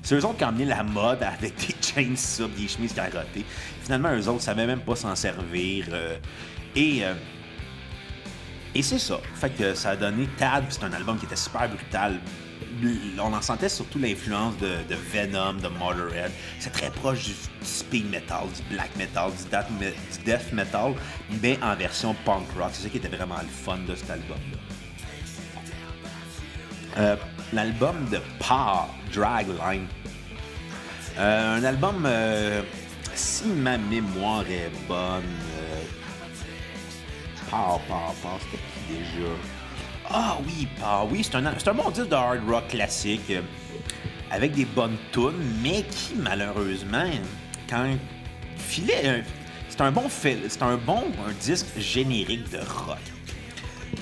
C'est 0.03 0.15
eux 0.15 0.25
autres 0.25 0.37
qui 0.37 0.43
ont 0.45 0.49
amené 0.49 0.65
la 0.65 0.83
mode 0.83 1.23
avec 1.39 1.55
des 1.55 1.75
chains 1.81 2.15
ça, 2.15 2.43
des 2.47 2.67
chemises 2.67 2.93
carottées. 2.93 3.45
Finalement, 3.83 4.13
eux 4.13 4.27
autres 4.27 4.41
savaient 4.41 4.67
même 4.67 4.81
pas 4.81 4.97
s'en 4.97 5.15
servir. 5.15 5.85
Euh, 5.91 6.17
et... 6.75 7.05
Euh, 7.05 7.13
et 8.77 8.83
c'est 8.83 8.99
ça. 8.99 9.19
Fait 9.33 9.49
que 9.49 9.73
ça 9.73 9.91
a 9.91 9.95
donné 9.95 10.27
Tad, 10.37 10.65
c'est 10.69 10.83
un 10.83 10.93
album 10.93 11.17
qui 11.17 11.25
était 11.25 11.35
super 11.35 11.67
brutal. 11.67 12.19
On 13.17 13.33
en 13.33 13.41
sentait 13.41 13.69
surtout 13.69 13.97
l'influence 13.97 14.55
de, 14.57 14.95
Venom, 15.11 15.53
de 15.53 15.67
Motorhead. 15.67 16.31
C'est 16.59 16.69
très 16.69 16.91
proche 16.91 17.23
du, 17.23 17.31
speed 17.63 18.07
metal, 18.11 18.43
du 18.55 18.75
black 18.75 18.95
metal, 18.95 19.31
du 19.31 20.23
death, 20.23 20.53
metal, 20.53 20.93
mais 21.41 21.57
en 21.63 21.75
version 21.75 22.15
punk 22.23 22.45
rock. 22.55 22.69
C'est 22.73 22.83
ça 22.83 22.89
qui 22.89 22.97
était 22.97 23.07
vraiment 23.07 23.39
le 23.41 23.47
fun 23.47 23.79
de 23.87 23.95
cet 23.95 24.11
album-là. 24.11 24.57
Euh, 26.99 27.15
l'album 27.53 27.95
de 28.11 28.19
Pa, 28.37 28.87
Dragline. 29.11 29.87
Euh, 31.17 31.57
un 31.57 31.63
album, 31.63 32.03
euh, 32.05 32.61
si 33.15 33.47
ma 33.47 33.79
mémoire 33.79 34.43
est 34.47 34.69
bonne, 34.87 35.23
Pow, 37.49 37.79
pow, 37.87 38.13
pow, 38.21 38.37
c'était 38.39 38.63
qui 38.63 38.93
déjà? 38.93 39.29
Ah 40.09 40.37
oui, 40.45 40.67
pow, 40.79 41.07
oui, 41.11 41.23
c'est 41.23 41.35
un, 41.35 41.45
un 41.45 41.73
bon 41.73 41.89
disque 41.91 42.09
de 42.09 42.15
hard 42.15 42.49
rock 42.49 42.67
classique, 42.67 43.29
euh, 43.29 43.41
avec 44.31 44.53
des 44.53 44.65
bonnes 44.65 44.97
tunes, 45.11 45.59
mais 45.63 45.83
qui, 45.83 46.15
malheureusement, 46.15 47.09
quand 47.69 47.97
filait... 48.57 49.23
C'est 49.69 49.81
un 49.81 49.91
bon 49.91 50.09
c'est 50.09 50.63
un 50.63 50.75
bon 50.77 51.03
un 51.27 51.33
disque 51.39 51.67
générique 51.77 52.49
de 52.49 52.57
rock. 52.57 52.97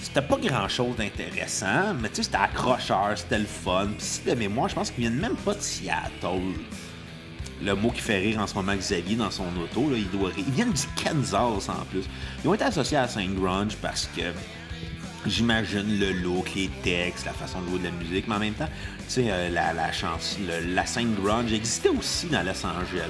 c'était 0.02 0.22
pas 0.22 0.38
grand 0.38 0.70
chose 0.70 0.96
d'intéressant, 0.96 1.94
mais 2.00 2.08
tu 2.10 2.16
sais, 2.16 2.24
c'était 2.24 2.38
accrocheur, 2.38 3.18
c'était 3.18 3.40
le 3.40 3.46
fun. 3.46 3.88
Puis 3.98 4.06
si 4.06 4.22
de 4.22 4.36
mémoire, 4.36 4.70
je 4.70 4.76
pense 4.76 4.92
qu'ils 4.92 5.02
viennent 5.02 5.20
même 5.20 5.36
pas 5.36 5.54
de 5.54 5.60
Seattle. 5.60 6.54
Le 7.64 7.74
mot 7.74 7.90
qui 7.90 8.02
fait 8.02 8.20
rire 8.20 8.40
en 8.40 8.48
ce 8.48 8.54
moment 8.54 8.76
Xavier 8.76 9.16
dans 9.16 9.32
son 9.32 9.48
auto, 9.62 9.90
il 9.96 10.10
doit 10.10 10.30
rire. 10.30 10.44
Ils 10.48 10.54
viennent 10.54 10.74
du 10.74 10.88
Kansas 11.02 11.70
en 11.70 11.86
plus. 11.90 12.04
Ils 12.44 12.48
ont 12.50 12.54
été 12.54 12.66
associés 12.66 12.98
à 12.98 13.08
Saint 13.08 13.28
Grunge 13.28 13.76
parce 13.82 14.10
que 14.16 14.24
j'imagine 15.26 16.00
le 16.00 16.12
look, 16.12 16.52
les 16.56 16.70
textes, 16.84 17.26
la 17.26 17.34
façon 17.34 17.62
de 17.62 17.70
jouer 17.70 17.80
de 17.80 17.86
la 17.86 17.92
musique, 17.92 18.28
mais 18.28 18.36
en 18.36 18.40
même 18.40 18.54
temps, 18.54 18.70
tu 19.00 19.04
sais, 19.08 19.26
euh, 19.30 19.50
la, 19.50 19.74
la 19.74 19.90
la 20.68 20.86
scène 20.86 21.16
grunge 21.16 21.52
existait 21.54 21.90
aussi 21.90 22.28
dans 22.28 22.44
Los 22.44 22.66
Angeles. 22.66 23.10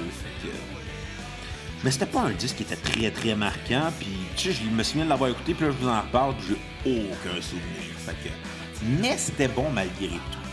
Mais 1.84 1.90
c'était 1.90 2.06
pas 2.06 2.22
un 2.22 2.30
disque 2.30 2.56
qui 2.56 2.62
était 2.62 2.76
très 2.76 3.10
très 3.10 3.34
marquant, 3.34 3.92
puis 3.98 4.08
tu 4.36 4.52
sais, 4.52 4.58
je 4.64 4.70
me 4.70 4.82
souviens 4.82 5.04
de 5.04 5.10
l'avoir 5.10 5.30
écouté, 5.30 5.54
puis 5.54 5.66
là 5.66 5.72
je 5.72 5.84
vous 5.84 5.90
en 5.90 6.00
reparle, 6.00 6.34
j'ai 6.48 6.90
aucun 6.90 7.40
souvenir. 7.42 7.92
Fait 7.98 8.12
que, 8.12 8.28
mais 9.02 9.16
c'était 9.18 9.48
bon 9.48 9.70
malgré 9.70 10.08
tout. 10.08 10.45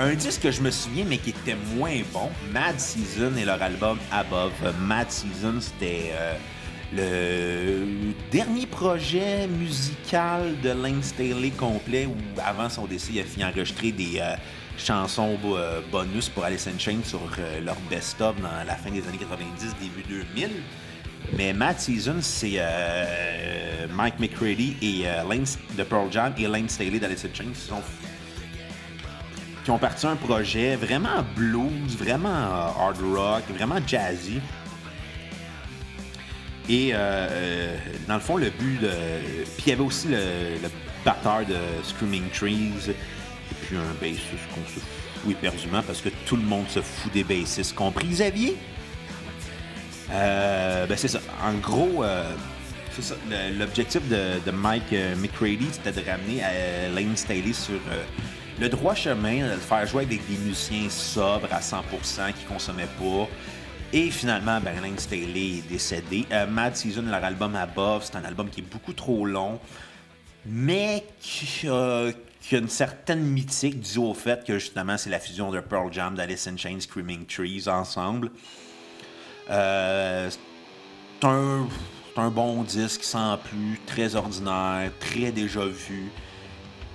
Un 0.00 0.14
disque 0.14 0.40
que 0.40 0.50
je 0.50 0.62
me 0.62 0.70
souviens, 0.70 1.04
mais 1.06 1.18
qui 1.18 1.28
était 1.28 1.56
moins 1.76 2.00
bon, 2.10 2.30
Mad 2.50 2.80
Season 2.80 3.36
et 3.36 3.44
leur 3.44 3.62
album 3.62 3.98
Above. 4.10 4.54
Mad 4.80 5.10
Season, 5.10 5.60
c'était 5.60 6.12
euh, 6.14 7.84
le 7.84 8.14
dernier 8.30 8.64
projet 8.64 9.46
musical 9.46 10.58
de 10.62 10.70
Lane 10.70 11.02
Staley 11.02 11.50
complet, 11.50 12.06
où 12.06 12.16
avant 12.42 12.70
son 12.70 12.86
décès, 12.86 13.10
il 13.12 13.20
a 13.20 13.24
fini 13.24 13.44
enregistrer 13.44 13.92
des 13.92 14.20
euh, 14.20 14.36
chansons 14.78 15.38
euh, 15.44 15.82
bonus 15.92 16.30
pour 16.30 16.44
Alice 16.44 16.66
in 16.66 16.78
Chains 16.78 17.04
sur 17.04 17.20
leur 17.62 17.76
best-of 17.90 18.40
dans 18.40 18.48
la 18.66 18.76
fin 18.76 18.90
des 18.90 19.06
années 19.06 19.18
90, 19.18 19.76
début 19.82 20.24
2000. 20.34 20.48
Mais 21.36 21.52
Mad 21.52 21.78
Season, 21.78 22.16
c'est 22.22 22.58
Mike 23.94 24.18
McCready 24.18 24.76
et 24.80 25.02
euh, 25.06 25.24
Lane 25.28 25.44
de 25.76 25.82
Pearl 25.82 26.10
Jam 26.10 26.32
et 26.38 26.46
Lane 26.46 26.68
Staley 26.68 26.98
d'Alice 26.98 27.24
in 27.24 27.50
qui 27.52 27.60
sont 27.60 27.82
qui 29.70 29.74
ont 29.74 29.78
parti 29.78 30.04
un 30.04 30.16
projet 30.16 30.74
vraiment 30.74 31.24
blues, 31.36 31.96
vraiment 31.96 32.28
euh, 32.28 32.86
hard 32.86 32.96
rock, 33.14 33.44
vraiment 33.56 33.78
jazzy. 33.86 34.40
Et 36.68 36.90
euh, 36.92 36.96
euh, 36.98 37.76
dans 38.08 38.14
le 38.14 38.20
fond, 38.20 38.36
le 38.36 38.50
but 38.50 38.80
de. 38.80 38.90
Puis 39.56 39.66
il 39.66 39.68
y 39.68 39.72
avait 39.72 39.82
aussi 39.82 40.08
le, 40.08 40.16
le 40.60 40.68
batteur 41.04 41.46
de 41.46 41.54
Screaming 41.84 42.28
Trees, 42.30 42.90
et 42.90 43.54
puis 43.62 43.76
un 43.76 43.94
bassiste 44.00 44.48
qu'on 44.52 44.66
se 44.66 44.80
fout 44.80 45.30
éperdument 45.30 45.82
parce 45.86 46.00
que 46.00 46.08
tout 46.26 46.34
le 46.34 46.42
monde 46.42 46.68
se 46.68 46.80
fout 46.80 47.12
des 47.12 47.22
bassistes, 47.22 47.72
compris 47.76 48.08
Xavier? 48.08 48.56
Euh, 50.10 50.86
ben 50.86 50.98
c'est 50.98 51.06
ça. 51.06 51.20
En 51.44 51.54
gros, 51.54 52.04
L'objectif 53.56 54.02
de, 54.08 54.50
Mike 54.50 54.92
McCready, 55.16 55.68
c'était 55.70 55.92
de 55.92 56.04
ramener 56.04 56.42
Lane 56.92 57.16
Staley 57.16 57.52
sur 57.52 57.78
le 58.60 58.68
droit 58.68 58.94
chemin, 58.94 59.46
de 59.48 59.52
le 59.54 59.56
faire 59.58 59.86
jouer 59.86 60.04
avec 60.04 60.26
des 60.28 60.36
musiciens 60.36 60.88
sobres 60.90 61.48
à 61.50 61.60
100%, 61.60 62.32
qui 62.34 62.44
consommaient 62.44 62.88
pas. 62.98 63.26
Et 63.92 64.10
finalement, 64.10 64.60
Lane 64.60 64.98
Staley 64.98 65.58
est 65.58 65.68
décédé. 65.68 66.24
Euh, 66.30 66.46
Mad 66.46 66.76
Season, 66.76 67.02
leur 67.02 67.24
album 67.24 67.56
Above, 67.56 68.04
c'est 68.04 68.16
un 68.16 68.24
album 68.24 68.48
qui 68.50 68.60
est 68.60 68.70
beaucoup 68.70 68.92
trop 68.92 69.24
long, 69.26 69.58
mais 70.46 71.04
qui, 71.20 71.66
a- 71.68 72.10
qui 72.40 72.54
a 72.54 72.58
une 72.58 72.68
certaine 72.68 73.20
mythique 73.22 73.80
due 73.80 73.98
au 73.98 74.14
fait 74.14 74.44
que 74.44 74.58
justement 74.58 74.96
c'est 74.96 75.10
la 75.10 75.18
fusion 75.18 75.50
de 75.50 75.58
Pearl 75.60 75.92
Jam, 75.92 76.14
d'Alice 76.14 76.46
in 76.46 76.56
Screaming 76.80 77.26
Trees 77.26 77.64
ensemble. 77.68 78.30
Euh, 79.50 80.30
c'est 81.20 81.26
un 81.26 82.30
bon 82.30 82.62
disque 82.62 83.02
sans 83.02 83.36
plus, 83.38 83.80
très 83.86 84.14
ordinaire, 84.14 84.90
très 85.00 85.32
déjà 85.32 85.64
vu. 85.64 86.10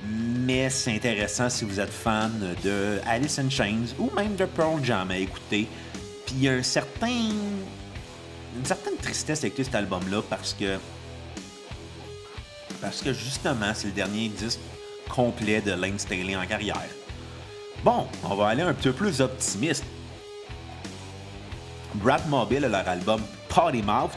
Mais 0.04 0.70
c'est 0.70 0.94
intéressant 0.96 1.50
si 1.50 1.66
vous 1.66 1.80
êtes 1.80 1.92
fan 1.92 2.56
de 2.64 3.00
Alice 3.08 3.40
in 3.40 3.50
Chains 3.50 3.94
ou 3.98 4.12
même 4.16 4.36
de 4.36 4.46
Pearl 4.46 4.84
Jam 4.84 5.10
à 5.10 5.18
écouter. 5.18 5.68
Puis 6.26 6.36
il 6.36 6.44
y 6.44 6.50
a 6.50 6.54
un 6.54 6.64
certain, 6.64 7.08
une 7.08 8.66
certaine 8.66 8.98
tristesse 8.98 9.44
à 9.44 9.48
écouter 9.48 9.64
cet 9.64 9.76
album-là 9.76 10.22
parce 10.30 10.54
que 10.54 10.78
parce 12.82 13.02
que 13.02 13.14
justement 13.14 13.74
c'est 13.74 13.88
le 13.88 13.94
dernier 13.94 14.30
disque 14.30 14.60
complet 15.10 15.62
de 15.62 15.72
Lane 15.72 15.98
Staley 15.98 16.36
en 16.36 16.46
carrière. 16.46 16.90
Bon, 17.84 18.08
on 18.24 18.36
va 18.36 18.48
aller 18.48 18.64
un 18.64 18.74
peu 18.74 18.92
plus 18.92 19.22
optimiste. 19.22 19.84
Brad 21.96 22.28
Mobile 22.28 22.66
a 22.66 22.70
leur 22.70 22.88
album 22.88 23.22
Potty 23.48 23.82
Mouth, 23.82 24.12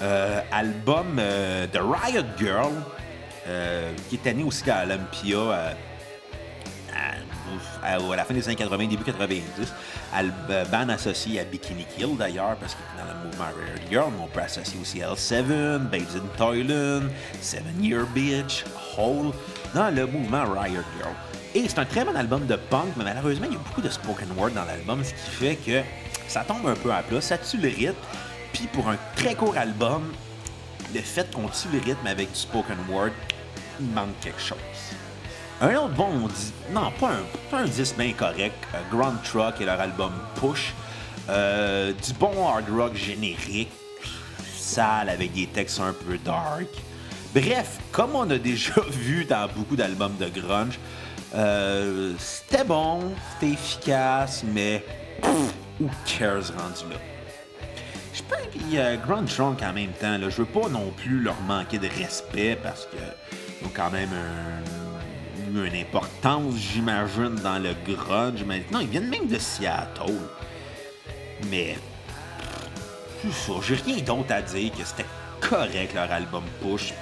euh, 0.00 0.40
album 0.52 1.16
euh, 1.18 1.66
de 1.66 1.78
Riot 1.78 2.26
Girl, 2.38 2.72
qui 4.08 4.20
est 4.24 4.32
né 4.34 4.42
aussi 4.44 4.70
à 4.70 4.84
l'Olympia 4.84 5.36
euh, 5.36 5.72
à, 7.82 7.94
à- 7.94 8.12
à 8.12 8.16
la 8.16 8.24
fin 8.24 8.34
des 8.34 8.46
années 8.46 8.56
80, 8.56 8.86
début 8.86 9.04
90. 9.04 9.42
Al- 10.14 10.32
euh, 10.50 10.64
associé 10.90 11.40
à 11.40 11.44
Bikini 11.44 11.86
Kill 11.96 12.16
d'ailleurs, 12.16 12.56
parce 12.56 12.74
qu'il 12.74 12.84
est 12.84 13.02
dans 13.06 13.12
le 13.18 13.26
mouvement 13.26 13.44
Riot 13.46 13.88
Girl, 13.90 14.10
mais 14.16 14.22
on 14.24 14.26
peut 14.28 14.40
associer 14.40 14.78
aussi 14.80 14.98
L7, 15.00 15.78
Babes 15.78 16.02
in 16.16 17.08
Seven 17.40 17.82
Year 17.84 18.04
Bitch, 18.14 18.64
Hole, 18.96 19.32
dans 19.74 19.90
le 19.94 20.06
mouvement 20.06 20.44
Riot 20.44 20.82
Girl. 20.98 21.14
Et 21.54 21.68
c'est 21.68 21.78
un 21.78 21.84
très 21.84 22.04
bon 22.04 22.14
album 22.16 22.46
de 22.46 22.56
punk, 22.56 22.88
mais 22.96 23.04
malheureusement, 23.04 23.46
il 23.48 23.52
y 23.54 23.56
a 23.56 23.58
beaucoup 23.58 23.80
de 23.82 23.88
spoken 23.90 24.28
word 24.36 24.50
dans 24.52 24.64
l'album, 24.64 25.02
ce 25.04 25.10
qui 25.12 25.30
fait 25.30 25.56
que 25.56 25.82
ça 26.28 26.44
tombe 26.44 26.66
un 26.66 26.74
peu 26.74 26.92
à 26.92 27.02
plat, 27.02 27.20
ça 27.20 27.36
tue 27.38 27.58
le 27.58 27.68
rythme. 27.68 27.94
Puis 28.52 28.66
pour 28.72 28.88
un 28.88 28.96
très 29.16 29.34
court 29.34 29.56
album, 29.56 30.12
le 30.94 31.00
fait 31.00 31.30
qu'on 31.34 31.48
tue 31.48 31.68
le 31.72 31.78
rythme 31.80 32.06
avec 32.06 32.30
du 32.32 32.38
spoken 32.38 32.76
word, 32.90 33.10
il 33.82 33.94
manque 33.94 34.18
quelque 34.20 34.40
chose. 34.40 34.58
Un 35.60 35.74
autre 35.76 35.94
bon 35.94 36.26
di- 36.28 36.52
non, 36.72 36.90
pas 36.98 37.10
un, 37.10 37.22
pas 37.50 37.58
un 37.58 37.66
disque 37.66 37.96
bien 37.96 38.12
correct, 38.12 38.54
euh, 38.74 38.78
Grand 38.90 39.14
Truck 39.22 39.60
et 39.60 39.64
leur 39.64 39.80
album 39.80 40.12
Push. 40.34 40.72
Euh, 41.28 41.92
du 41.92 42.12
bon 42.14 42.48
hard 42.48 42.64
rock 42.68 42.96
générique, 42.96 43.70
sale 44.56 45.08
avec 45.08 45.32
des 45.32 45.46
textes 45.46 45.78
un 45.80 45.92
peu 45.92 46.18
dark. 46.18 46.66
Bref, 47.34 47.78
comme 47.92 48.16
on 48.16 48.28
a 48.30 48.38
déjà 48.38 48.74
vu 48.90 49.24
dans 49.24 49.48
beaucoup 49.54 49.76
d'albums 49.76 50.16
de 50.18 50.28
grunge, 50.40 50.78
euh, 51.34 52.12
c'était 52.18 52.64
bon, 52.64 53.12
c'était 53.34 53.52
efficace, 53.54 54.42
mais 54.52 54.84
who 55.22 55.88
cares 56.04 56.48
rendu 56.58 56.92
là? 56.92 56.98
Je 58.12 58.22
peux 58.24 58.36
puis 58.50 58.78
euh, 58.78 58.96
Grand 58.96 59.24
Trunk 59.24 59.62
en 59.62 59.72
même 59.72 59.92
temps, 59.92 60.18
je 60.20 60.36
veux 60.42 60.44
pas 60.44 60.68
non 60.68 60.90
plus 60.90 61.20
leur 61.20 61.40
manquer 61.42 61.78
de 61.78 61.88
respect 61.88 62.58
parce 62.62 62.84
que 62.86 62.96
quand 63.74 63.90
même 63.90 64.10
un- 64.12 65.64
une 65.64 65.76
importance, 65.76 66.54
j'imagine, 66.56 67.34
dans 67.42 67.58
le 67.58 67.74
grunge. 67.86 68.42
Mais 68.46 68.64
non, 68.70 68.80
ils 68.80 68.88
viennent 68.88 69.08
même 69.08 69.26
de 69.28 69.38
Seattle. 69.38 70.18
Mais 71.50 71.76
c'est 73.22 73.32
ça, 73.32 73.52
j'ai 73.66 73.74
rien 73.74 74.02
d'autre 74.02 74.32
à 74.32 74.42
dire 74.42 74.72
que 74.72 74.84
c'était 74.84 75.06
correct 75.40 75.94
leur 75.94 76.10
album 76.10 76.44
Push. 76.60 76.92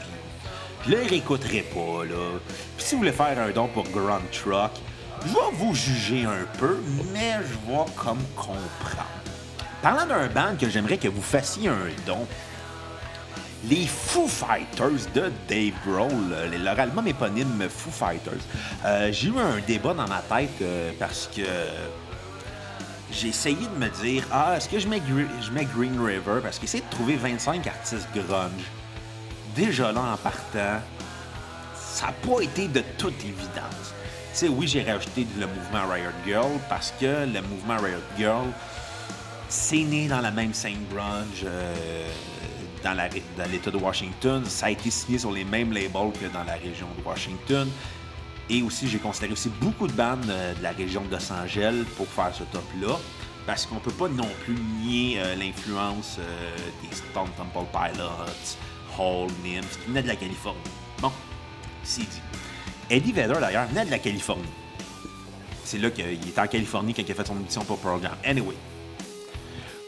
Puis, 0.82 0.92
là, 0.92 1.02
ils 1.02 1.08
réécouteraient 1.08 1.64
pas, 1.74 2.04
là. 2.04 2.38
Puis 2.76 2.86
si 2.86 2.94
vous 2.94 3.00
voulez 3.00 3.12
faire 3.12 3.38
un 3.38 3.50
don 3.50 3.68
pour 3.68 3.84
Grand 3.90 4.20
Truck, 4.32 4.70
je 5.26 5.28
vais 5.32 5.38
vous 5.52 5.74
juger 5.74 6.24
un 6.24 6.46
peu, 6.58 6.78
mais 7.12 7.36
je 7.42 7.70
vais 7.70 7.84
comme 7.96 8.22
comprendre. 8.34 8.58
Parlant 9.82 10.06
d'un 10.06 10.26
band 10.28 10.56
que 10.58 10.68
j'aimerais 10.70 10.96
que 10.96 11.08
vous 11.08 11.20
fassiez 11.22 11.68
un 11.68 11.88
don, 12.06 12.26
les 13.64 13.86
Foo 13.86 14.26
Fighters 14.26 15.06
de 15.14 15.30
Dave 15.48 15.74
Grohl, 15.86 16.34
leur 16.62 16.78
album 16.80 17.06
éponyme 17.06 17.68
Foo 17.68 17.90
Fighters. 17.90 18.40
Euh, 18.84 19.10
j'ai 19.12 19.28
eu 19.28 19.38
un 19.38 19.58
débat 19.66 19.92
dans 19.94 20.08
ma 20.08 20.20
tête 20.22 20.50
euh, 20.62 20.92
parce 20.98 21.28
que 21.34 21.42
j'ai 23.12 23.28
essayé 23.28 23.56
de 23.56 23.78
me 23.84 23.88
dire 24.02 24.24
Ah, 24.30 24.54
est-ce 24.56 24.68
que 24.68 24.78
je 24.78 24.88
mets, 24.88 25.00
Gre- 25.00 25.28
je 25.42 25.50
mets 25.50 25.66
Green 25.66 26.00
River 26.00 26.40
Parce 26.42 26.58
qu'essayer 26.58 26.82
de 26.82 26.90
trouver 26.90 27.16
25 27.16 27.66
artistes 27.66 28.08
grunge, 28.14 28.50
déjà 29.54 29.92
là 29.92 30.00
en 30.12 30.16
partant, 30.16 30.80
ça 31.76 32.06
n'a 32.06 32.12
pas 32.12 32.40
été 32.42 32.66
de 32.68 32.82
toute 32.96 33.18
évidence. 33.24 33.92
Tu 34.32 34.38
sais, 34.38 34.48
oui, 34.48 34.66
j'ai 34.68 34.84
rajouté 34.84 35.26
le 35.38 35.46
mouvement 35.46 35.92
Riot 35.92 36.12
Girl 36.24 36.52
parce 36.68 36.94
que 36.98 37.26
le 37.26 37.42
mouvement 37.42 37.76
Riot 37.78 37.98
Girl, 38.16 38.46
c'est 39.48 39.78
né 39.82 40.06
dans 40.06 40.20
la 40.20 40.30
même 40.30 40.54
scène 40.54 40.78
grunge 40.90 41.42
euh, 41.44 42.06
dans 42.82 43.50
l'État 43.50 43.70
de 43.70 43.76
Washington. 43.76 44.44
Ça 44.44 44.66
a 44.66 44.70
été 44.70 44.90
signé 44.90 45.18
sur 45.18 45.32
les 45.32 45.44
mêmes 45.44 45.72
labels 45.72 46.12
que 46.12 46.26
dans 46.32 46.44
la 46.44 46.54
région 46.54 46.86
de 46.98 47.04
Washington. 47.04 47.68
Et 48.48 48.62
aussi, 48.62 48.88
j'ai 48.88 48.98
considéré 48.98 49.32
aussi 49.32 49.48
beaucoup 49.60 49.86
de 49.86 49.92
bandes 49.92 50.28
euh, 50.28 50.54
de 50.54 50.62
la 50.62 50.72
région 50.72 51.02
de 51.04 51.10
Los 51.10 51.32
Angeles 51.32 51.84
pour 51.96 52.08
faire 52.08 52.34
ce 52.34 52.42
top-là. 52.44 52.96
Parce 53.46 53.64
qu'on 53.64 53.76
peut 53.76 53.92
pas 53.92 54.08
non 54.08 54.28
plus 54.44 54.56
nier 54.82 55.20
euh, 55.20 55.36
l'influence 55.36 56.16
euh, 56.18 56.56
des 56.82 56.94
Stone 56.94 57.28
Temple 57.36 57.66
Pilots, 57.72 58.98
Hall, 58.98 59.28
Nims, 59.44 59.62
qui 59.62 59.88
venaient 59.88 60.02
de 60.02 60.08
la 60.08 60.16
Californie. 60.16 60.58
Bon, 61.00 61.12
c'est 61.84 62.02
dit. 62.02 62.20
Eddie 62.90 63.12
Vedder, 63.12 63.38
d'ailleurs, 63.40 63.68
venait 63.68 63.86
de 63.86 63.90
la 63.90 64.00
Californie. 64.00 64.42
C'est 65.64 65.78
là 65.78 65.90
qu'il 65.90 66.04
était 66.06 66.40
en 66.40 66.48
Californie 66.48 66.92
quand 66.92 67.02
il 67.06 67.12
a 67.12 67.14
fait 67.14 67.26
son 67.26 67.36
émission 67.36 67.64
pour 67.64 67.78
Pearl 67.78 68.02
Jam. 68.02 68.16
Anyway. 68.24 68.56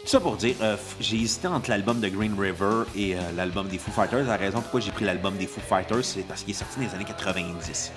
Ça 0.05 0.21
pour 0.21 0.37
dire, 0.37 0.57
euh, 0.61 0.77
j'ai 1.01 1.17
hésité 1.17 1.47
entre 1.47 1.71
l'album 1.71 2.01
de 2.01 2.09
Green 2.09 2.35
River 2.39 2.85
et 2.97 3.15
euh, 3.15 3.21
l'album 3.37 3.69
des 3.69 3.79
Foo 3.79 3.93
Fighters. 3.93 4.25
La 4.25 4.37
raison 4.37 4.61
pourquoi 4.61 4.81
j'ai 4.81 4.91
pris 4.91 5.05
l'album 5.05 5.37
des 5.37 5.47
Foo 5.47 5.61
Fighters, 5.61 6.05
c'est 6.05 6.23
parce 6.23 6.43
qu'il 6.43 6.51
est 6.51 6.59
sorti 6.59 6.81
dans 6.81 6.87
les 6.87 6.95
années 6.95 7.05
90. 7.05 7.93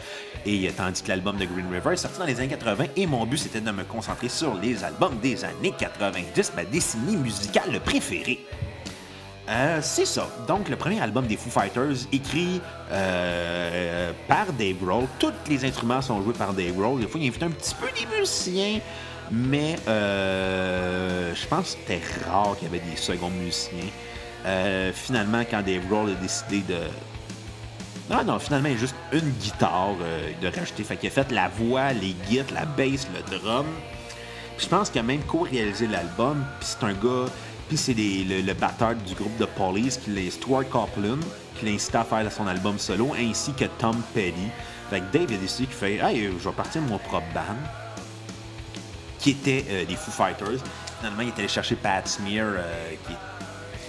Et 0.46 0.68
euh, 0.68 0.72
tandis 0.76 1.02
que 1.02 1.08
l'album 1.08 1.38
de 1.38 1.46
Green 1.46 1.66
River 1.72 1.94
est 1.94 1.98
sorti 1.98 2.20
dans 2.20 2.26
les 2.26 2.38
années 2.40 2.50
80, 2.50 2.86
et 2.96 3.08
mon 3.08 3.26
but 3.26 3.38
c'était 3.38 3.62
de 3.62 3.72
me 3.72 3.84
concentrer 3.84 4.30
sur 4.30 4.54
les 4.54 4.84
albums 4.84 5.18
des 5.22 5.44
années 5.44 5.74
90, 5.78 6.54
ma 6.56 6.64
décennie 6.64 7.18
musicale 7.18 7.80
préférée. 7.84 8.46
c'est 9.82 10.06
ça. 10.06 10.30
Donc, 10.48 10.70
le 10.70 10.76
premier 10.76 11.02
album 11.02 11.26
des 11.26 11.38
Foo 11.38 11.50
Fighters, 11.50 12.08
écrit 12.12 12.62
par 14.28 14.54
Dave 14.54 14.78
Grohl. 14.80 15.06
Tous 15.18 15.34
les 15.50 15.66
instruments 15.66 16.02
sont 16.02 16.22
joués 16.22 16.34
par 16.34 16.54
Dave 16.54 16.74
Grohl. 16.74 17.00
Des 17.00 17.08
fois, 17.08 17.20
il 17.20 17.28
invite 17.28 17.44
un 17.44 17.50
petit 17.50 17.76
peu 17.76 17.88
des 18.00 18.06
musiciens. 18.16 18.80
Mais 19.32 19.76
euh, 19.88 21.34
je 21.34 21.48
pense 21.48 21.76
que 21.76 21.80
c'était 21.80 22.02
rare 22.26 22.56
qu'il 22.58 22.68
y 22.68 22.72
avait 22.72 22.84
des 22.90 22.96
seconds 22.96 23.30
musiciens. 23.30 23.90
Euh, 24.46 24.92
finalement, 24.94 25.44
quand 25.50 25.62
Dave 25.62 25.88
Grohl 25.88 26.12
a 26.12 26.14
décidé 26.14 26.60
de. 26.62 26.80
Non, 28.10 28.24
non, 28.24 28.38
finalement, 28.38 28.70
il 28.70 28.74
y 28.74 28.78
a 28.78 28.80
juste 28.80 28.96
une 29.12 29.32
guitare 29.32 29.96
euh, 30.02 30.30
de 30.42 30.48
rajouter. 30.48 30.84
Fait 30.84 30.96
qu'il 30.96 31.10
a 31.10 31.12
fait 31.12 31.32
la 31.32 31.48
voix, 31.48 31.92
les 31.94 32.16
guides, 32.30 32.52
la 32.54 32.66
bass, 32.66 33.08
le 33.14 33.40
drum. 33.40 33.66
Puis 34.58 34.66
je 34.66 34.70
pense 34.70 34.90
qu'il 34.90 35.00
a 35.00 35.04
même 35.04 35.24
co-réalisé 35.24 35.88
l'album. 35.88 36.46
Puis 36.60 36.70
c'est 36.70 36.86
un 36.86 36.94
gars. 36.94 37.26
Puis 37.68 37.78
c'est 37.78 37.96
le, 37.96 38.54
batteur 38.54 38.94
du 38.94 39.16
groupe 39.16 39.36
de 39.40 39.46
Police, 39.46 39.98
qui 39.98 40.16
est 40.20 40.30
Stuart 40.30 40.70
Copeland, 40.70 41.20
qui 41.58 41.66
l'a 41.66 41.72
incité 41.72 41.98
à 41.98 42.04
faire 42.04 42.32
son 42.32 42.46
album 42.46 42.78
solo, 42.78 43.16
ainsi 43.18 43.54
que 43.54 43.66
Tom 43.80 44.00
Petty. 44.14 44.50
Fait 44.92 45.00
que 45.00 45.18
Dave 45.18 45.34
a 45.34 45.38
décidé 45.38 45.66
qu'il 45.66 45.76
fait 45.76 45.96
Hey, 45.96 46.30
je 46.40 46.48
vais 46.48 46.56
partir 46.56 46.84
de 46.84 46.88
mon 46.88 47.00
propre 47.00 47.26
band 47.34 47.85
qui 49.26 49.32
étaient 49.32 49.66
euh, 49.72 49.86
des 49.86 49.96
Foo 49.96 50.12
Fighters. 50.12 50.60
Finalement, 51.00 51.24
il 51.24 51.30
est 51.30 51.40
allé 51.40 51.48
chercher 51.48 51.76
Pat 51.76 52.08
Smear, 52.08 52.46
euh, 52.46 52.92
qui, 53.08 53.14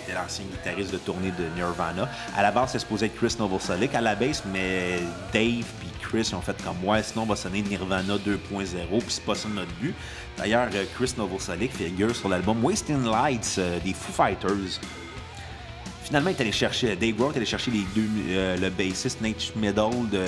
était 0.03 0.14
l'ancien 0.14 0.46
guitariste 0.46 0.92
de 0.92 0.96
tournée 0.96 1.31
de 1.31 1.44
Nirvana. 1.55 2.09
À 2.35 2.40
la 2.40 2.51
base, 2.51 2.70
c'est 2.72 2.79
supposé 2.79 3.07
être 3.07 3.16
Chris 3.16 3.37
Novoselic 3.38 3.94
à 3.94 4.01
la 4.01 4.14
base, 4.14 4.42
mais 4.51 4.99
Dave 5.35 5.66
puis 5.79 5.90
Chris 6.01 6.33
ont 6.33 6.40
fait 6.40 6.57
comme 6.64 6.79
moi, 6.83 7.03
sinon 7.03 7.25
on 7.25 7.27
va 7.27 7.37
sonner 7.37 7.61
Nirvana 7.61 8.16
2.0, 8.16 8.38
puis 8.46 9.05
c'est 9.09 9.25
pas 9.25 9.35
ça 9.35 9.46
notre 9.49 9.75
but. 9.75 9.94
D'ailleurs, 10.38 10.68
euh, 10.72 10.85
Chris 10.94 11.12
Novoselic 11.18 11.72
figure 11.72 12.16
sur 12.16 12.31
l'album 12.31 12.64
Wasting 12.64 13.05
Lights 13.05 13.61
des 13.85 13.92
Foo 13.92 14.12
Fighters. 14.12 14.81
Finalement, 16.05 16.31
il 16.31 16.37
est 16.37 16.40
allé 16.40 16.53
chercher, 16.53 16.96
Dave 16.96 17.12
Grohl 17.12 17.33
est 17.35 17.37
allé 17.37 17.46
chercher 17.46 17.72
les 17.72 17.85
deux, 17.94 18.09
le 18.59 18.70
bassiste 18.70 19.20
Nate 19.20 19.55
Middle, 19.57 20.18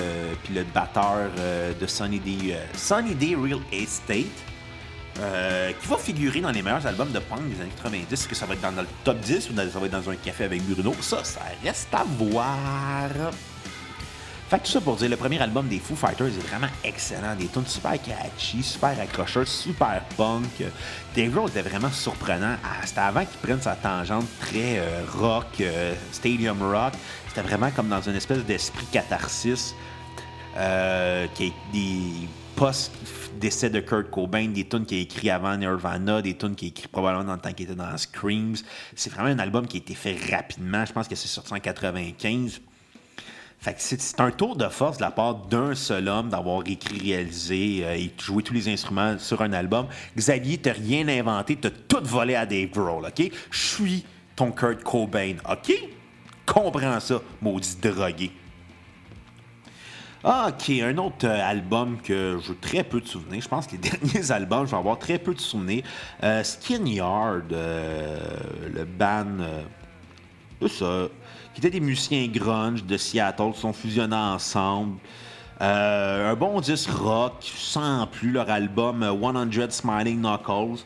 puis 0.43 0.53
le 0.53 0.65
batteur 0.65 1.29
de 1.79 1.87
Sunny 1.87 2.19
D, 2.19 2.55
Sunny 2.75 3.15
D 3.15 3.35
Real 3.35 3.61
Estate. 3.71 4.27
Euh, 5.17 5.73
qui 5.81 5.87
va 5.87 5.97
figurer 5.97 6.39
dans 6.39 6.51
les 6.51 6.61
meilleurs 6.61 6.85
albums 6.85 7.11
de 7.11 7.19
punk 7.19 7.41
des 7.49 7.59
années 7.61 7.71
90. 7.75 8.05
Est-ce 8.13 8.27
que 8.27 8.35
ça 8.35 8.45
va 8.45 8.53
être 8.53 8.61
dans, 8.61 8.71
le 8.71 8.87
top 9.03 9.19
10 9.19 9.49
ou 9.49 9.55
ça 9.55 9.79
va 9.79 9.85
être 9.85 9.91
dans 9.91 10.09
un 10.09 10.15
café 10.15 10.45
avec 10.45 10.61
Bruno? 10.63 10.93
Ça, 11.01 11.23
ça 11.23 11.41
reste 11.63 11.93
à 11.93 12.05
voir. 12.17 13.09
Fait 14.49 14.59
tout 14.59 14.71
ça 14.71 14.81
pour 14.81 14.95
dire, 14.95 15.09
le 15.09 15.17
premier 15.17 15.39
album 15.41 15.67
des 15.67 15.79
Foo 15.79 15.95
Fighters 15.95 16.27
est 16.27 16.47
vraiment 16.47 16.69
excellent. 16.83 17.35
Des 17.35 17.47
tunes 17.47 17.67
super 17.67 18.01
catchy, 18.01 18.63
super 18.63 18.99
accrocheurs, 18.99 19.47
super 19.47 20.01
punk. 20.15 20.63
Dave 21.15 21.31
Grohl 21.31 21.49
était 21.49 21.61
vraiment 21.61 21.91
surprenant. 21.91 22.55
C'était 22.85 23.01
avant 23.01 23.25
qu'il 23.25 23.39
prenne 23.41 23.61
sa 23.61 23.75
tangente 23.75 24.25
très 24.39 24.79
euh, 24.79 25.01
rock, 25.17 25.59
euh, 25.59 25.93
stadium 26.13 26.61
rock. 26.63 26.93
C'était 27.27 27.41
vraiment 27.41 27.71
comme 27.71 27.89
dans 27.89 28.01
une 28.01 28.15
espèce 28.15 28.45
d'esprit 28.45 28.85
catharsis. 28.85 29.75
qui 30.55 31.43
est 31.47 31.53
des 31.73 32.27
post-décès 33.39 33.69
de 33.69 33.79
Kurt 33.79 34.09
Cobain, 34.09 34.47
des 34.49 34.67
tunes 34.67 34.85
qu'il 34.85 34.97
a 34.97 35.01
écrit 35.01 35.29
avant 35.29 35.55
Nirvana, 35.55 36.21
des 36.21 36.35
tunes 36.35 36.55
qu'il 36.55 36.67
a 36.67 36.69
écrit 36.69 36.87
probablement 36.87 37.25
dans 37.25 37.35
le 37.35 37.39
temps 37.39 37.53
qu'il 37.53 37.65
était 37.65 37.75
dans 37.75 37.97
Screams. 37.97 38.55
C'est 38.95 39.11
vraiment 39.11 39.29
un 39.29 39.39
album 39.39 39.65
qui 39.65 39.77
a 39.77 39.79
été 39.79 39.95
fait 39.95 40.17
rapidement. 40.31 40.85
Je 40.85 40.91
pense 40.91 41.07
que 41.07 41.15
c'est 41.15 41.27
sorti 41.27 41.53
en 41.53 41.59
95. 41.59 42.61
Fait 43.61 43.73
que 43.73 43.79
c'est 43.79 44.19
un 44.21 44.31
tour 44.31 44.55
de 44.55 44.67
force 44.69 44.97
de 44.97 45.03
la 45.03 45.11
part 45.11 45.35
d'un 45.35 45.75
seul 45.75 46.07
homme 46.07 46.29
d'avoir 46.29 46.63
écrit, 46.65 46.99
réalisé 46.99 47.81
euh, 47.83 47.93
et 47.93 48.11
joué 48.17 48.41
tous 48.41 48.53
les 48.53 48.69
instruments 48.69 49.17
sur 49.19 49.41
un 49.41 49.51
album. 49.51 49.87
Xavier, 50.17 50.57
t'as 50.57 50.73
rien 50.73 51.07
inventé, 51.09 51.57
t'as 51.57 51.69
tout 51.69 52.03
volé 52.03 52.35
à 52.35 52.45
Dave 52.45 52.69
Grohl, 52.69 53.05
OK? 53.05 53.31
Je 53.51 53.59
suis 53.59 54.05
ton 54.35 54.51
Kurt 54.51 54.83
Cobain, 54.83 55.35
OK? 55.49 55.73
Comprends 56.45 56.99
ça, 57.01 57.21
maudit 57.41 57.75
drogué. 57.81 58.31
Ah, 60.21 60.49
ok, 60.49 60.69
un 60.81 60.97
autre 60.97 61.25
euh, 61.25 61.49
album 61.49 61.97
que 62.03 62.39
j'ai 62.45 62.55
très 62.55 62.83
peu 62.83 62.99
de 62.99 63.07
souvenirs. 63.07 63.41
Je 63.41 63.47
pense 63.47 63.67
que 63.67 63.71
les 63.71 63.77
derniers 63.89 64.31
albums, 64.31 64.65
je 64.65 64.71
vais 64.71 64.77
avoir 64.77 64.99
très 64.99 65.17
peu 65.17 65.33
de 65.33 65.39
souvenirs. 65.39 65.83
Euh, 66.23 66.43
Skin 66.43 66.85
Yard, 66.85 67.53
euh, 67.53 68.19
le 68.73 68.83
band, 68.83 69.37
tout 70.59 70.67
ça, 70.67 71.07
qui 71.53 71.61
était 71.61 71.69
des 71.69 71.79
musiciens 71.79 72.27
grunge 72.27 72.83
de 72.83 72.97
Seattle, 72.97 73.53
qui 73.53 73.61
sont 73.61 73.71
fusionnés 73.71 74.13
ensemble. 74.13 74.97
un 75.61 76.35
bon 76.35 76.59
disque 76.59 76.89
rock, 76.89 77.35
sans 77.41 78.05
plus 78.07 78.31
leur 78.31 78.49
album 78.49 79.05
100 79.21 79.71
Smiling 79.71 80.19
Knuckles. 80.19 80.83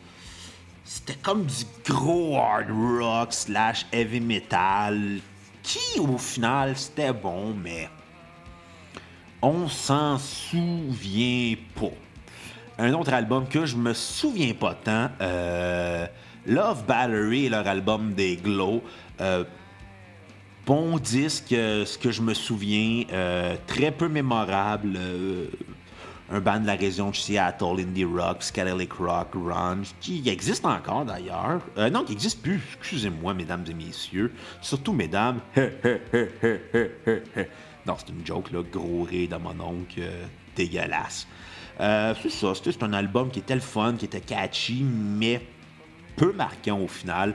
C'était 0.84 1.18
comme 1.20 1.44
du 1.44 1.64
gros 1.88 2.36
hard 2.36 2.70
rock 2.70 3.32
slash 3.32 3.84
heavy 3.90 4.20
metal, 4.20 5.18
qui 5.64 5.98
au 5.98 6.18
final 6.18 6.76
c'était 6.76 7.12
bon, 7.12 7.52
mais 7.60 7.88
on 9.44 9.68
s'en 9.68 10.18
souvient 10.18 11.54
pas. 11.74 11.92
Un 12.78 12.94
autre 12.94 13.12
album 13.12 13.46
que 13.46 13.66
je 13.66 13.76
me 13.76 13.92
souviens 13.92 14.54
pas 14.54 14.74
tant, 14.74 15.10
euh, 15.20 16.06
Love 16.46 16.84
Battery, 16.86 17.50
leur 17.50 17.66
album 17.66 18.14
des 18.14 18.36
Glow. 18.36 18.82
Euh, 19.20 19.44
bon 20.66 20.98
disque, 20.98 21.52
euh, 21.52 21.84
ce 21.84 21.98
que 21.98 22.10
je 22.10 22.22
me 22.22 22.32
souviens, 22.32 23.04
très 23.66 23.90
peu 23.90 24.08
mémorable. 24.08 24.98
un 26.32 26.40
band 26.40 26.60
de 26.60 26.66
la 26.66 26.74
région 26.74 27.10
de 27.10 27.16
Seattle, 27.16 27.80
Indie 27.80 28.06
Rock, 28.06 28.42
Scadelic 28.42 28.94
Rock, 28.94 29.36
Grunge, 29.36 29.88
qui 30.00 30.26
existe 30.26 30.64
encore 30.64 31.04
d'ailleurs. 31.04 31.60
non, 31.92 32.02
qui 32.02 32.12
n'existe 32.12 32.40
plus, 32.40 32.62
excusez-moi, 32.80 33.34
mesdames 33.34 33.64
et 33.70 33.74
messieurs. 33.74 34.32
Surtout, 34.62 34.94
mesdames. 34.94 35.40
Non, 37.86 37.94
c'est 37.98 38.12
une 38.12 38.24
joke, 38.24 38.50
là. 38.52 38.60
Gros 38.62 39.02
rire 39.02 39.28
de 39.28 39.36
mon 39.36 39.60
oncle, 39.62 40.00
euh, 40.00 40.24
dégueulasse. 40.56 41.26
Euh, 41.80 42.14
c'est 42.22 42.30
ça, 42.30 42.52
c'est 42.54 42.82
un 42.82 42.92
album 42.92 43.30
qui 43.30 43.40
était 43.40 43.54
le 43.54 43.60
fun, 43.60 43.94
qui 43.98 44.06
était 44.06 44.20
catchy, 44.20 44.84
mais 44.84 45.40
peu 46.16 46.32
marquant 46.32 46.80
au 46.80 46.88
final. 46.88 47.34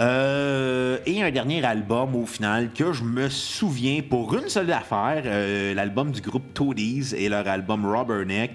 Euh, 0.00 0.98
et 1.04 1.22
un 1.22 1.30
dernier 1.30 1.62
album 1.62 2.16
au 2.16 2.24
final 2.24 2.72
que 2.72 2.94
je 2.94 3.04
me 3.04 3.28
souviens 3.28 4.00
pour 4.00 4.34
une 4.34 4.48
seule 4.48 4.72
affaire, 4.72 5.24
l'album 5.74 6.10
du 6.10 6.22
groupe 6.22 6.54
Toadies 6.54 7.14
et 7.14 7.28
leur 7.28 7.46
album 7.46 7.84
Rubberneck. 7.84 8.52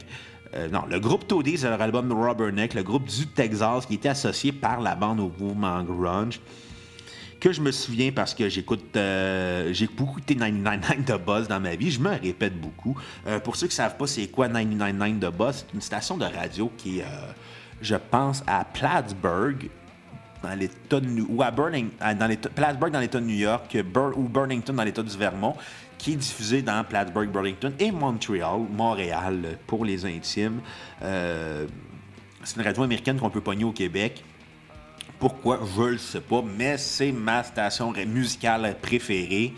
non, 0.72 0.82
le 0.90 1.00
groupe 1.00 1.28
Toadies 1.28 1.64
et 1.64 1.70
leur 1.70 1.80
album 1.80 2.12
Rubberneck, 2.12 2.74
le 2.74 2.82
groupe 2.82 3.08
du 3.08 3.28
Texas 3.28 3.86
qui 3.86 3.94
était 3.94 4.10
associé 4.10 4.52
par 4.52 4.82
la 4.82 4.96
bande 4.96 5.20
au 5.20 5.32
mouvement 5.40 5.84
grunge 5.84 6.40
que 7.46 7.54
je 7.54 7.62
me 7.62 7.72
souviens 7.72 8.12
parce 8.12 8.34
que 8.34 8.50
j'écoute 8.50 8.98
euh, 8.98 9.72
j'ai 9.72 9.86
beaucoup 9.86 10.18
écouté 10.18 10.34
99.9 10.34 11.06
de 11.06 11.16
Buzz 11.16 11.48
dans 11.48 11.60
ma 11.60 11.76
vie. 11.76 11.92
Je 11.92 12.00
me 12.00 12.10
répète 12.10 12.60
beaucoup. 12.60 12.98
Euh, 13.28 13.40
pour 13.40 13.56
ceux 13.56 13.68
qui 13.68 13.74
ne 13.74 13.76
savent 13.76 13.98
pas 13.98 14.08
c'est 14.08 14.26
quoi 14.30 14.48
99.9 14.48 15.20
de 15.20 15.30
Buzz, 15.30 15.58
c'est 15.58 15.76
une 15.76 15.82
station 15.82 16.18
de 16.18 16.26
radio 16.26 16.72
qui 16.76 17.00
est, 17.00 17.04
euh, 17.04 17.06
je 17.84 17.98
pense, 17.98 18.44
à 18.48 18.66
Plattsburgh, 18.66 19.70
dans 20.42 20.56
l'État 20.56 21.00
de 21.00 21.22
ou 21.30 21.44
à 21.44 21.52
Burning, 21.52 21.90
dans 22.00 22.36
Plattsburgh 22.56 22.92
dans 22.92 23.00
l'État 23.00 23.20
de 23.20 23.26
New 23.26 23.36
York, 23.36 23.78
ou 24.16 24.24
Burlington 24.24 24.74
dans 24.74 24.84
l'État 24.84 25.04
du 25.04 25.16
Vermont, 25.16 25.54
qui 26.00 26.14
est 26.14 26.18
diffusé 26.18 26.64
dans 26.64 26.84
Plattsburgh, 26.84 27.30
Burlington 27.30 27.74
et 27.78 27.92
Montréal, 27.92 28.62
Montréal 28.72 29.60
pour 29.68 29.86
les 29.86 30.04
intimes. 30.04 30.62
c'est 31.00 32.56
une 32.56 32.64
radio 32.64 32.82
américaine 32.82 33.20
qu'on 33.20 33.30
peut 33.30 33.42
pogner 33.42 33.66
au 33.66 33.72
Québec. 33.72 34.24
Pourquoi? 35.20 35.60
Je 35.76 35.82
le 35.84 35.98
sais 35.98 36.22
pas, 36.22 36.42
mais 36.42 36.78
c'est 36.78 37.12
ma 37.12 37.44
station 37.44 37.94
musicale 38.06 38.76
préférée 38.82 39.54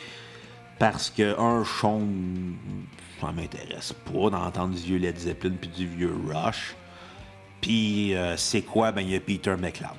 parce 0.79 1.09
que 1.09 1.39
un 1.39 1.63
chant, 1.63 2.01
ça 3.19 3.31
m'intéresse 3.31 3.93
pas 3.93 4.29
d'entendre 4.29 4.75
du 4.75 4.81
vieux 4.81 4.97
Led 4.97 5.17
Zeppelin 5.17 5.55
puis 5.59 5.69
du 5.69 5.87
vieux 5.87 6.13
Rush. 6.27 6.75
Puis 7.61 8.13
euh, 8.15 8.37
c'est 8.37 8.61
quoi? 8.61 8.91
Ben 8.91 9.01
il 9.01 9.11
y 9.11 9.15
a 9.15 9.19
Peter 9.19 9.55
McLeod. 9.59 9.89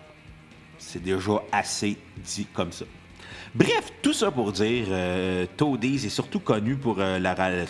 C'est 0.79 1.03
déjà 1.03 1.43
assez 1.51 1.97
dit 2.17 2.47
comme 2.53 2.73
ça. 2.73 2.85
Bref, 3.55 3.93
tout 4.03 4.13
ça 4.13 4.31
pour 4.31 4.53
dire, 4.53 4.87
euh, 4.91 5.47
Toadies 5.57 6.07
est 6.07 6.11
surtout 6.11 6.39
connu 6.39 6.77
pour 6.77 6.97
euh, 6.99 7.19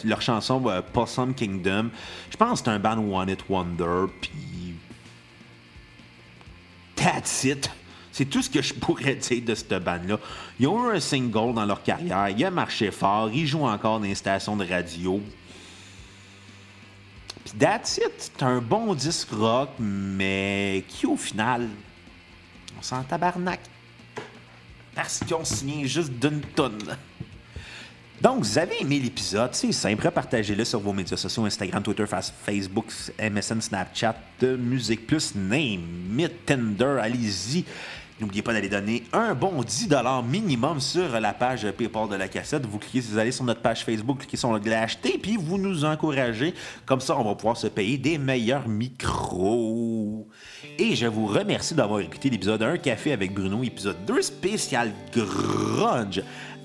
leur 0.05 0.21
chanson 0.21 0.63
Possum 0.93 1.35
Kingdom. 1.35 1.91
Je 2.31 2.37
pense 2.37 2.61
que 2.61 2.67
c'est 2.67 2.71
un 2.71 2.79
band 2.79 2.99
One 2.99 3.31
It 3.31 3.45
Wonder, 3.49 4.07
puis 4.21 4.68
That's 7.09 7.45
it. 7.45 7.71
C'est 8.13 8.27
tout 8.27 8.43
ce 8.43 8.51
que 8.51 8.61
je 8.61 8.75
pourrais 8.75 9.15
dire 9.15 9.43
de 9.43 9.55
cette 9.55 9.73
bande-là. 9.83 10.19
Ils 10.61 10.67
ont 10.67 10.91
eu 10.91 10.97
un 10.97 11.01
single 11.01 11.55
dans 11.55 11.65
leur 11.65 11.83
carrière, 11.83 12.29
ils 12.29 12.45
ont 12.45 12.51
marché 12.51 12.91
fort, 12.91 13.31
ils 13.33 13.47
jouent 13.47 13.65
encore 13.65 13.99
dans 13.99 14.05
les 14.05 14.15
stations 14.15 14.57
de 14.57 14.67
radio. 14.67 15.19
Puis 17.45 17.55
That's 17.59 17.97
It, 17.99 18.13
c'est 18.19 18.43
un 18.43 18.61
bon 18.61 18.95
disque 18.95 19.31
rock, 19.31 19.71
mais 19.79 20.85
qui 20.87 21.07
au 21.07 21.17
final 21.17 21.69
On 22.79 22.83
s'en 22.83 23.03
tabarnak. 23.05 23.61
Parce 24.95 25.21
qu'on 25.27 25.45
signé 25.45 25.87
juste 25.87 26.13
d'une 26.13 26.43
tonne. 26.43 26.97
Donc, 28.21 28.41
vous 28.41 28.59
avez 28.59 28.81
aimé 28.81 28.99
l'épisode, 28.99 29.51
c'est 29.53 29.71
simple, 29.71 30.11
partagez-le 30.11 30.65
sur 30.65 30.81
vos 30.81 30.93
médias 30.93 31.17
sociaux, 31.17 31.45
Instagram, 31.45 31.83
Twitter, 31.85 32.05
Facebook, 32.45 32.87
MSN, 33.17 33.61
Snapchat, 33.61 34.17
Musique 34.59 35.07
Plus, 35.07 35.37
Name 35.37 36.19
It, 36.19 36.45
Tinder, 36.45 36.99
allez-y. 37.01 37.65
N'oubliez 38.21 38.43
pas 38.43 38.53
d'aller 38.53 38.69
donner 38.69 39.05
un 39.13 39.33
bon 39.35 39.63
10 39.63 39.91
minimum 40.29 40.81
sur 40.81 41.21
la 41.21 41.33
page 41.33 41.71
PayPal 41.71 42.09
de 42.09 42.17
la 42.17 42.27
cassette. 42.27 42.67
Vous 42.67 42.79
cliquez, 42.79 42.99
vous 42.99 43.19
allez 43.19 43.31
sur 43.31 43.45
notre 43.45 43.61
page 43.61 43.85
Facebook, 43.85 44.19
cliquez 44.19 44.37
sur 44.37 44.51
l'onglet 44.51 44.75
acheter, 44.75 45.19
puis 45.23 45.37
vous 45.37 45.57
nous 45.57 45.85
encouragez. 45.85 46.53
Comme 46.85 47.01
ça, 47.01 47.17
on 47.17 47.23
va 47.23 47.37
pouvoir 47.37 47.57
se 47.57 47.69
payer 47.69 47.97
des 47.97 48.19
meilleurs 48.19 48.67
micros. 48.67 50.27
Et 50.77 50.97
je 50.97 51.07
vous 51.07 51.27
remercie 51.27 51.75
d'avoir 51.75 52.01
écouté 52.01 52.29
l'épisode 52.29 52.61
1 52.61 52.79
Café 52.79 53.13
avec 53.13 53.33
Bruno, 53.33 53.63
épisode 53.63 54.05
2 54.05 54.21
spécial 54.23 54.93
grunge. 55.13 56.21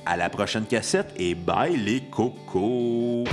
À 0.05 0.17
la 0.17 0.29
prochaine 0.29 0.65
cassette 0.65 1.13
et 1.17 1.33
bye 1.33 1.77
les 1.77 2.01
cocos! 2.01 3.23